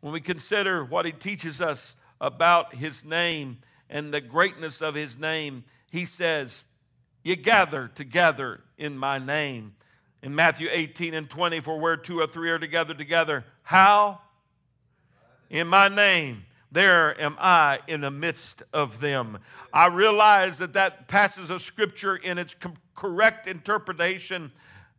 When 0.00 0.12
we 0.12 0.20
consider 0.20 0.84
what 0.84 1.04
he 1.04 1.12
teaches 1.12 1.60
us 1.60 1.94
about 2.20 2.74
his 2.74 3.04
name 3.04 3.58
and 3.88 4.14
the 4.14 4.20
greatness 4.20 4.80
of 4.80 4.94
his 4.94 5.18
name, 5.18 5.64
he 5.90 6.04
says, 6.04 6.64
You 7.22 7.36
gather 7.36 7.88
together 7.88 8.60
in 8.78 8.96
my 8.96 9.18
name. 9.18 9.74
In 10.22 10.34
Matthew 10.34 10.68
18 10.70 11.14
and 11.14 11.28
20, 11.28 11.60
for 11.60 11.78
where 11.78 11.96
two 11.96 12.20
or 12.20 12.26
three 12.26 12.50
are 12.50 12.58
together, 12.58 12.94
together. 12.94 13.44
How? 13.62 14.20
In 15.48 15.66
my 15.66 15.88
name 15.88 16.44
there 16.72 17.20
am 17.20 17.36
I 17.38 17.80
in 17.86 18.00
the 18.00 18.10
midst 18.10 18.62
of 18.72 19.00
them. 19.00 19.38
I 19.72 19.86
realize 19.86 20.58
that 20.58 20.72
that 20.74 21.08
passage 21.08 21.50
of 21.50 21.62
Scripture, 21.62 22.16
in 22.16 22.38
its 22.38 22.54
correct 22.94 23.46
interpretation 23.46 24.52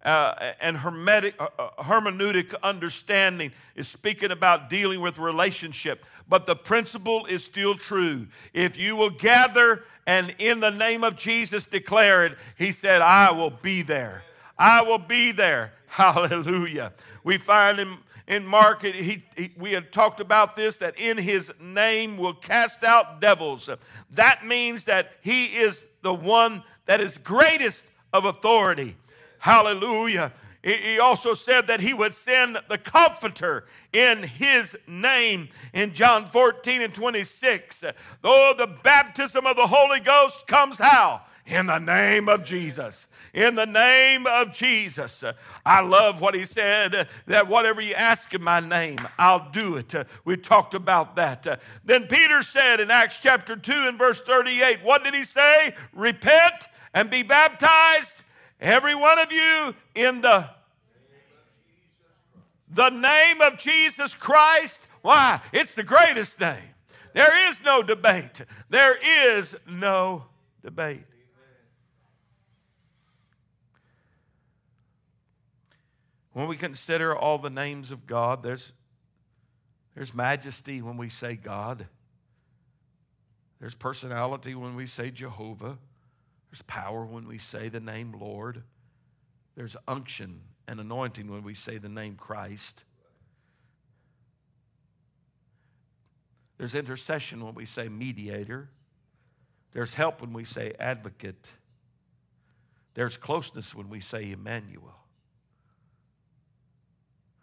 uh, 0.03 0.53
and 0.59 0.77
hermetic, 0.77 1.35
uh, 1.39 1.47
uh, 1.57 1.83
hermeneutic 1.83 2.53
understanding, 2.63 3.51
is 3.75 3.87
speaking 3.87 4.31
about 4.31 4.69
dealing 4.69 4.99
with 5.01 5.17
relationship. 5.17 6.05
But 6.27 6.45
the 6.45 6.55
principle 6.55 7.25
is 7.25 7.43
still 7.43 7.75
true. 7.75 8.27
If 8.53 8.77
you 8.77 8.95
will 8.95 9.09
gather 9.09 9.83
and 10.07 10.33
in 10.39 10.59
the 10.59 10.71
name 10.71 11.03
of 11.03 11.15
Jesus 11.15 11.67
declare 11.67 12.25
it, 12.25 12.37
He 12.57 12.71
said, 12.71 13.01
I 13.01 13.31
will 13.31 13.51
be 13.51 13.81
there. 13.81 14.23
I 14.57 14.81
will 14.81 14.97
be 14.97 15.31
there. 15.31 15.73
Hallelujah. 15.87 16.93
We 17.23 17.37
find 17.37 17.79
in 17.79 17.97
in 18.31 18.47
Mark, 18.47 18.83
he, 18.83 19.23
he, 19.35 19.51
we 19.57 19.73
had 19.73 19.91
talked 19.91 20.21
about 20.21 20.55
this 20.55 20.77
that 20.77 20.97
in 20.97 21.17
his 21.17 21.51
name 21.59 22.15
will 22.15 22.33
cast 22.33 22.81
out 22.81 23.19
devils. 23.19 23.69
That 24.11 24.47
means 24.47 24.85
that 24.85 25.11
he 25.21 25.47
is 25.47 25.85
the 26.01 26.13
one 26.13 26.63
that 26.85 27.01
is 27.01 27.17
greatest 27.17 27.91
of 28.13 28.23
authority. 28.23 28.95
Hallelujah. 29.39 30.31
He 30.63 30.97
also 30.97 31.33
said 31.33 31.67
that 31.67 31.81
he 31.81 31.93
would 31.93 32.13
send 32.13 32.57
the 32.69 32.77
comforter 32.77 33.65
in 33.91 34.23
his 34.23 34.77
name 34.87 35.49
in 35.73 35.93
John 35.93 36.27
14 36.27 36.83
and 36.83 36.93
26. 36.93 37.83
Though 38.21 38.53
the 38.57 38.67
baptism 38.67 39.45
of 39.45 39.57
the 39.57 39.67
Holy 39.67 39.99
Ghost 39.99 40.47
comes 40.47 40.77
how? 40.77 41.21
In 41.45 41.65
the 41.65 41.79
name 41.79 42.29
of 42.29 42.43
Jesus. 42.43 43.07
In 43.33 43.55
the 43.55 43.65
name 43.65 44.25
of 44.27 44.53
Jesus. 44.53 45.23
I 45.65 45.81
love 45.81 46.21
what 46.21 46.35
he 46.35 46.45
said 46.45 47.07
that 47.27 47.47
whatever 47.47 47.81
you 47.81 47.93
ask 47.93 48.33
in 48.33 48.43
my 48.43 48.59
name, 48.59 48.99
I'll 49.17 49.49
do 49.51 49.75
it. 49.77 49.93
We 50.25 50.37
talked 50.37 50.73
about 50.73 51.15
that. 51.15 51.61
Then 51.83 52.07
Peter 52.07 52.41
said 52.41 52.79
in 52.79 52.91
Acts 52.91 53.19
chapter 53.19 53.55
2 53.55 53.71
and 53.71 53.97
verse 53.97 54.21
38, 54.21 54.83
what 54.83 55.03
did 55.03 55.13
he 55.13 55.23
say? 55.23 55.73
Repent 55.93 56.67
and 56.93 57.09
be 57.09 57.23
baptized, 57.23 58.23
every 58.59 58.95
one 58.95 59.19
of 59.19 59.31
you, 59.31 59.75
in 59.95 60.21
the 60.21 60.49
the 62.73 62.89
name 62.89 63.41
of 63.41 63.57
Jesus 63.57 64.15
Christ. 64.15 64.87
Why? 65.01 65.41
It's 65.51 65.75
the 65.75 65.83
greatest 65.83 66.39
name. 66.39 66.57
There 67.13 67.49
is 67.49 67.61
no 67.63 67.83
debate. 67.83 68.41
There 68.69 68.97
is 69.35 69.57
no 69.67 70.25
debate. 70.63 71.03
When 76.33 76.47
we 76.47 76.55
consider 76.55 77.15
all 77.15 77.37
the 77.37 77.49
names 77.49 77.91
of 77.91 78.07
God, 78.07 78.43
there's, 78.43 78.73
there's 79.95 80.13
majesty 80.13 80.81
when 80.81 80.97
we 80.97 81.09
say 81.09 81.35
God. 81.35 81.87
There's 83.59 83.75
personality 83.75 84.55
when 84.55 84.75
we 84.75 84.85
say 84.85 85.11
Jehovah. 85.11 85.77
There's 86.49 86.61
power 86.63 87.05
when 87.05 87.27
we 87.27 87.37
say 87.37 87.69
the 87.69 87.79
name 87.79 88.13
Lord. 88.17 88.63
There's 89.55 89.75
unction 89.87 90.41
and 90.67 90.79
anointing 90.79 91.29
when 91.29 91.43
we 91.43 91.53
say 91.53 91.77
the 91.77 91.89
name 91.89 92.15
Christ. 92.15 92.85
There's 96.57 96.75
intercession 96.75 97.43
when 97.43 97.55
we 97.55 97.65
say 97.65 97.89
mediator. 97.89 98.69
There's 99.73 99.95
help 99.95 100.21
when 100.21 100.31
we 100.31 100.43
say 100.43 100.73
advocate. 100.79 101.51
There's 102.93 103.17
closeness 103.17 103.73
when 103.73 103.89
we 103.89 103.99
say 103.99 104.31
Emmanuel. 104.31 105.00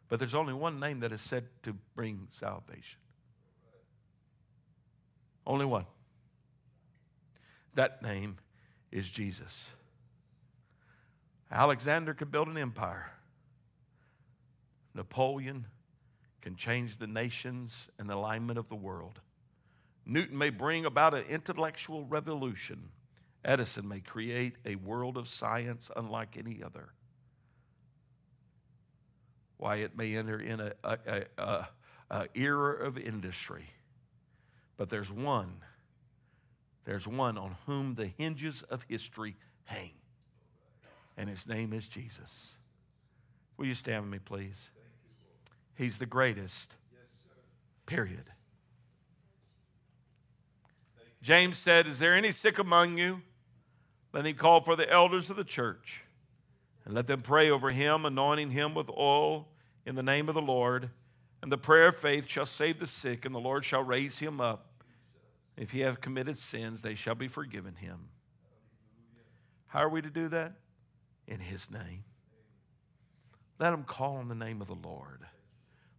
But 0.09 0.19
there's 0.19 0.35
only 0.35 0.55
one 0.55 0.81
name 0.81 1.01
that 1.01 1.13
is 1.13 1.21
said 1.21 1.45
to 1.63 1.75
bring 1.95 2.27
salvation. 2.31 2.99
Only 5.47 5.67
one. 5.67 5.87
That 7.75 8.03
name 8.03 8.39
is 8.91 9.11
Jesus. 9.11 9.73
Alexander 11.51 12.15
could 12.15 12.31
build 12.31 12.49
an 12.49 12.59
empire. 12.59 13.13
Napoleon 14.95 15.67
can 16.41 16.57
change 16.57 16.97
the 16.97 17.07
nations 17.07 17.89
and 17.99 18.09
the 18.09 18.15
alignment 18.15 18.59
of 18.59 18.69
the 18.69 18.77
world. 18.77 19.21
Newton 20.05 20.39
may 20.39 20.51
bring 20.51 20.85
about 20.85 21.15
an 21.15 21.25
intellectual 21.29 22.05
revolution. 22.05 22.91
Edison 23.45 23.87
may 23.87 24.01
create 24.01 24.57
a 24.65 24.77
world 24.77 25.17
of 25.17 25.29
science 25.29 25.91
unlike 25.95 26.37
any 26.37 26.63
other. 26.63 26.91
Why, 29.59 29.77
it 29.77 29.97
may 29.97 30.17
enter 30.17 30.41
in 30.41 30.61
a, 30.61 30.73
a, 30.85 30.99
a, 31.37 31.69
a, 32.11 32.27
era 32.35 32.87
of 32.87 32.97
industry. 32.97 33.71
But 34.77 34.89
there's 34.89 35.13
one, 35.13 35.63
there's 36.85 37.07
one 37.07 37.37
on 37.37 37.57
whom 37.67 37.97
the 37.97 38.07
hinges 38.07 38.63
of 38.63 38.87
history 38.89 39.37
hang. 39.65 39.93
And 41.17 41.29
his 41.29 41.49
name 41.49 41.73
is 41.73 41.89
Jesus. 41.89 42.55
Will 43.57 43.67
you 43.67 43.75
stand 43.75 44.05
with 44.05 44.13
me, 44.13 44.19
please? 44.21 44.71
He's 45.75 45.99
the 45.99 46.07
greatest. 46.07 46.77
Period. 47.87 48.25
James 51.21 51.59
said, 51.59 51.89
Is 51.89 51.99
there 51.99 52.15
any 52.15 52.31
sick 52.31 52.61
among 52.61 52.97
you? 52.97 53.23
Then 54.13 54.25
he 54.25 54.33
called 54.33 54.65
for 54.65 54.77
the 54.77 54.89
elders 54.89 55.31
of 55.31 55.37
the 55.37 55.45
church 55.45 56.05
and 56.89 56.97
let 56.97 57.07
them 57.07 57.21
pray 57.21 57.51
over 57.51 57.69
him, 57.69 58.07
anointing 58.07 58.51
him 58.51 58.73
with 58.73 58.89
oil 58.97 59.47
in 59.85 59.95
the 59.95 60.03
name 60.03 60.27
of 60.27 60.35
the 60.35 60.41
Lord. 60.41 60.89
And 61.43 61.53
the 61.53 61.59
prayer 61.59 61.89
of 61.89 61.97
faith 61.99 62.27
shall 62.27 62.47
save 62.47 62.79
the 62.79 62.87
sick, 62.87 63.27
and 63.27 63.35
the 63.35 63.39
Lord 63.39 63.67
shall 63.67 63.83
raise 63.83 64.21
him 64.21 64.41
up. 64.41 64.83
If 65.55 65.73
he 65.73 65.81
have 65.81 66.01
committed 66.01 66.39
sins, 66.39 66.81
they 66.81 66.95
shall 66.95 67.15
be 67.15 67.29
forgiven 67.29 67.75
him. 67.75 68.09
How 69.67 69.81
are 69.81 69.89
we 69.91 70.01
to 70.01 70.09
do 70.09 70.29
that? 70.29 70.55
In 71.27 71.41
his 71.41 71.71
name. 71.71 72.05
Let 73.59 73.75
him 73.75 73.85
call 73.85 74.17
on 74.17 74.29
the 74.29 74.35
name 74.35 74.63
of 74.63 74.69
the 74.69 74.75
Lord. 74.75 75.27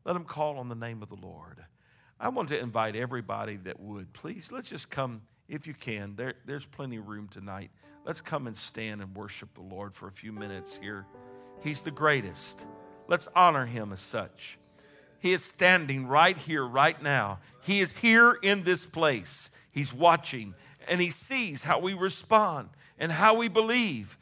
Let 0.05 0.13
them 0.13 0.25
call 0.25 0.57
on 0.57 0.69
the 0.69 0.75
name 0.75 1.03
of 1.03 1.09
the 1.09 1.21
Lord. 1.21 1.65
I 2.19 2.29
want 2.29 2.49
to 2.49 2.59
invite 2.59 2.95
everybody 2.95 3.57
that 3.57 3.79
would, 3.79 4.11
please, 4.13 4.51
let's 4.51 4.71
just 4.71 4.89
come, 4.89 5.21
if 5.49 5.67
you 5.67 5.73
can. 5.73 6.15
There, 6.15 6.35
there's 6.45 6.65
plenty 6.65 6.97
of 6.97 7.07
room 7.07 7.27
tonight. 7.27 7.71
Let's 8.05 8.21
come 8.21 8.47
and 8.47 8.55
stand 8.55 9.01
and 9.01 9.15
worship 9.15 9.53
the 9.55 9.61
Lord 9.61 9.93
for 9.93 10.07
a 10.07 10.11
few 10.11 10.31
minutes 10.31 10.79
here. 10.81 11.05
He's 11.61 11.81
the 11.81 11.91
greatest. 11.91 12.65
Let's 13.07 13.27
honor 13.35 13.65
him 13.65 13.91
as 13.91 13.99
such. 13.99 14.57
He 15.19 15.33
is 15.33 15.43
standing 15.43 16.07
right 16.07 16.37
here, 16.37 16.65
right 16.65 17.01
now. 17.01 17.39
He 17.61 17.79
is 17.79 17.97
here 17.97 18.37
in 18.41 18.63
this 18.63 18.85
place. 18.85 19.49
He's 19.71 19.93
watching 19.93 20.55
and 20.87 21.01
he 21.01 21.09
sees 21.11 21.63
how 21.63 21.79
we 21.79 21.93
respond 21.93 22.69
and 22.97 23.11
how 23.11 23.35
we 23.35 23.47
believe. 23.47 24.17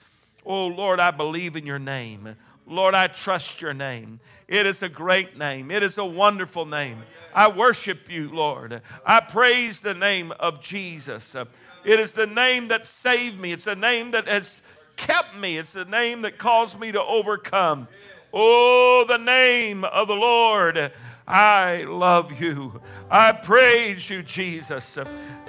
Oh, 0.46 0.68
Lord, 0.68 1.00
I 1.00 1.12
believe 1.12 1.56
in 1.56 1.66
your 1.66 1.80
name. 1.80 2.36
Lord, 2.66 2.96
I 2.96 3.08
trust 3.08 3.62
your 3.62 3.74
name. 3.74 4.20
It 4.48 4.66
is 4.66 4.82
a 4.82 4.90
great 4.90 5.38
name. 5.38 5.72
It 5.72 5.84
is 5.84 5.98
a 5.98 6.06
wonderful 6.06 6.66
name. 6.66 7.04
I 7.34 7.50
worship 7.50 8.10
you, 8.10 8.30
Lord. 8.30 8.82
I 9.06 9.20
praise 9.20 9.82
the 9.82 9.94
name 9.94 10.32
of 10.40 10.62
Jesus. 10.62 11.36
It 11.84 12.00
is 12.00 12.14
the 12.14 12.28
name 12.28 12.70
that 12.70 12.86
saved 12.86 13.40
me. 13.40 13.52
It's 13.52 13.66
the 13.66 13.76
name 13.76 14.12
that 14.12 14.28
has 14.28 14.62
kept 14.96 15.36
me. 15.36 15.58
It's 15.58 15.74
the 15.74 15.86
name 15.86 16.22
that 16.22 16.38
caused 16.38 16.80
me 16.80 16.94
to 16.94 17.04
overcome. 17.04 17.90
Oh, 18.34 19.04
the 19.08 19.18
name 19.18 19.84
of 19.84 20.08
the 20.08 20.16
Lord. 20.16 20.94
I 21.28 21.84
love 21.84 22.42
you. 22.42 22.82
I 23.12 23.34
praise 23.34 24.10
you, 24.10 24.24
Jesus. 24.24 24.98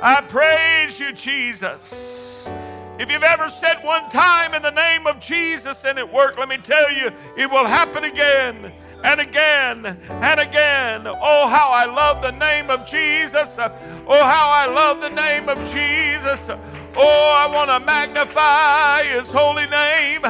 I 0.02 0.20
praise 0.22 0.98
you, 0.98 1.12
Jesus. 1.12 2.50
If 2.98 3.12
you've 3.12 3.22
ever 3.22 3.48
said 3.48 3.84
one 3.84 4.08
time 4.08 4.54
in 4.54 4.62
the 4.62 4.72
name 4.72 5.06
of 5.06 5.20
Jesus 5.20 5.84
and 5.84 6.00
it 6.00 6.12
worked, 6.12 6.36
let 6.36 6.48
me 6.48 6.58
tell 6.58 6.92
you, 6.92 7.12
it 7.36 7.48
will 7.48 7.64
happen 7.64 8.02
again 8.02 8.72
and 9.04 9.20
again 9.20 9.86
and 10.08 10.40
again. 10.40 11.06
Oh, 11.06 11.48
how 11.48 11.70
I 11.70 11.86
love 11.86 12.22
the 12.22 12.32
name 12.32 12.70
of 12.70 12.86
Jesus. 12.86 13.56
Oh, 13.58 14.24
how 14.24 14.48
I 14.50 14.66
love 14.66 15.00
the 15.00 15.10
name 15.10 15.48
of 15.48 15.58
Jesus. 15.70 16.48
Oh, 16.96 17.32
I 17.36 17.46
want 17.46 17.70
to 17.70 17.78
magnify 17.80 19.04
his 19.04 19.30
holy 19.30 19.66
name. 19.66 20.22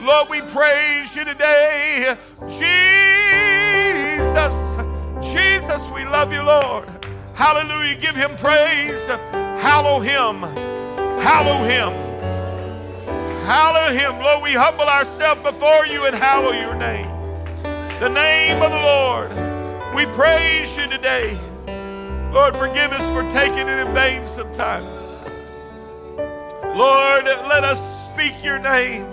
Lord, 0.00 0.28
we 0.28 0.40
praise 0.42 1.14
you 1.14 1.24
today. 1.24 2.16
Jesus, 2.48 2.76
Jesus, 5.22 5.90
we 5.90 6.04
love 6.04 6.32
you, 6.32 6.42
Lord. 6.42 6.88
Hallelujah. 7.34 7.94
Give 7.96 8.16
him 8.16 8.36
praise. 8.36 9.02
Hallow 9.06 10.00
him. 10.00 10.42
Hallow 11.22 11.64
him. 11.64 11.90
Hallow 13.44 13.92
him. 13.92 14.18
Lord, 14.22 14.42
we 14.42 14.52
humble 14.52 14.88
ourselves 14.88 15.42
before 15.42 15.86
you 15.86 16.06
and 16.06 16.14
hallow 16.14 16.52
your 16.52 16.74
name. 16.74 17.19
The 18.00 18.08
name 18.08 18.62
of 18.62 18.70
the 18.70 18.78
Lord. 18.78 19.30
We 19.94 20.06
praise 20.06 20.74
you 20.74 20.88
today. 20.88 21.38
Lord, 22.32 22.56
forgive 22.56 22.92
us 22.92 23.12
for 23.12 23.30
taking 23.30 23.68
it 23.68 23.86
in 23.86 23.92
vain 23.92 24.26
sometime. 24.26 24.84
Lord, 26.74 27.26
let 27.26 27.62
us 27.62 28.10
speak 28.10 28.42
your 28.42 28.58
name. 28.58 29.04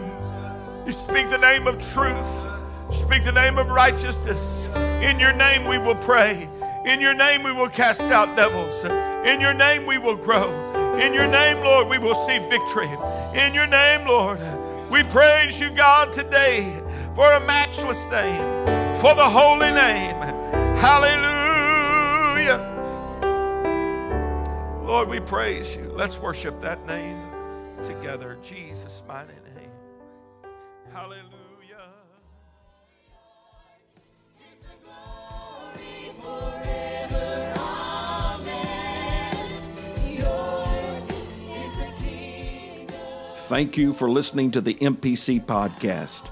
You 0.85 0.93
speak 0.93 1.29
the 1.29 1.38
name 1.38 1.67
of 1.67 1.85
truth. 1.91 2.45
You 2.89 2.95
Speak 2.95 3.25
the 3.25 3.33
name 3.33 3.57
of 3.57 3.67
righteousness. 3.67 4.69
In 5.01 5.19
your 5.19 5.33
name 5.33 5.67
we 5.67 5.77
will 5.77 5.95
pray. 5.95 6.47
In 6.85 7.01
your 7.01 7.13
name 7.13 7.43
we 7.43 7.51
will 7.51 7.69
cast 7.69 8.03
out 8.03 8.38
devils. 8.38 8.85
In 9.27 9.41
your 9.41 9.53
name 9.53 9.85
we 9.85 9.97
will 9.97 10.15
grow. 10.15 10.49
In 10.95 11.13
your 11.13 11.27
name, 11.27 11.61
Lord, 11.61 11.89
we 11.89 11.97
will 11.97 12.15
see 12.15 12.39
victory. 12.39 12.89
In 13.35 13.53
your 13.53 13.67
name, 13.67 14.07
Lord, 14.07 14.39
we 14.89 15.03
praise 15.03 15.59
you, 15.59 15.71
God, 15.71 16.13
today 16.13 16.81
for 17.17 17.33
a 17.33 17.39
matchless 17.39 18.05
name, 18.11 18.67
for 19.01 19.13
the 19.13 19.29
holy 19.29 19.71
name. 19.71 20.15
Hallelujah. 20.75 21.37
Lord, 24.83 25.07
we 25.07 25.19
praise 25.19 25.75
you. 25.75 25.83
Let's 25.95 26.17
worship 26.17 26.59
that 26.61 26.83
name 26.87 27.21
together. 27.83 28.39
Jesus' 28.41 29.03
mighty 29.07 29.33
name. 29.55 29.69
Hallelujah. 30.91 31.27
Thank 43.35 43.77
you 43.77 43.93
for 43.93 44.09
listening 44.09 44.49
to 44.51 44.61
the 44.61 44.73
MPC 44.73 45.45
podcast. 45.45 46.31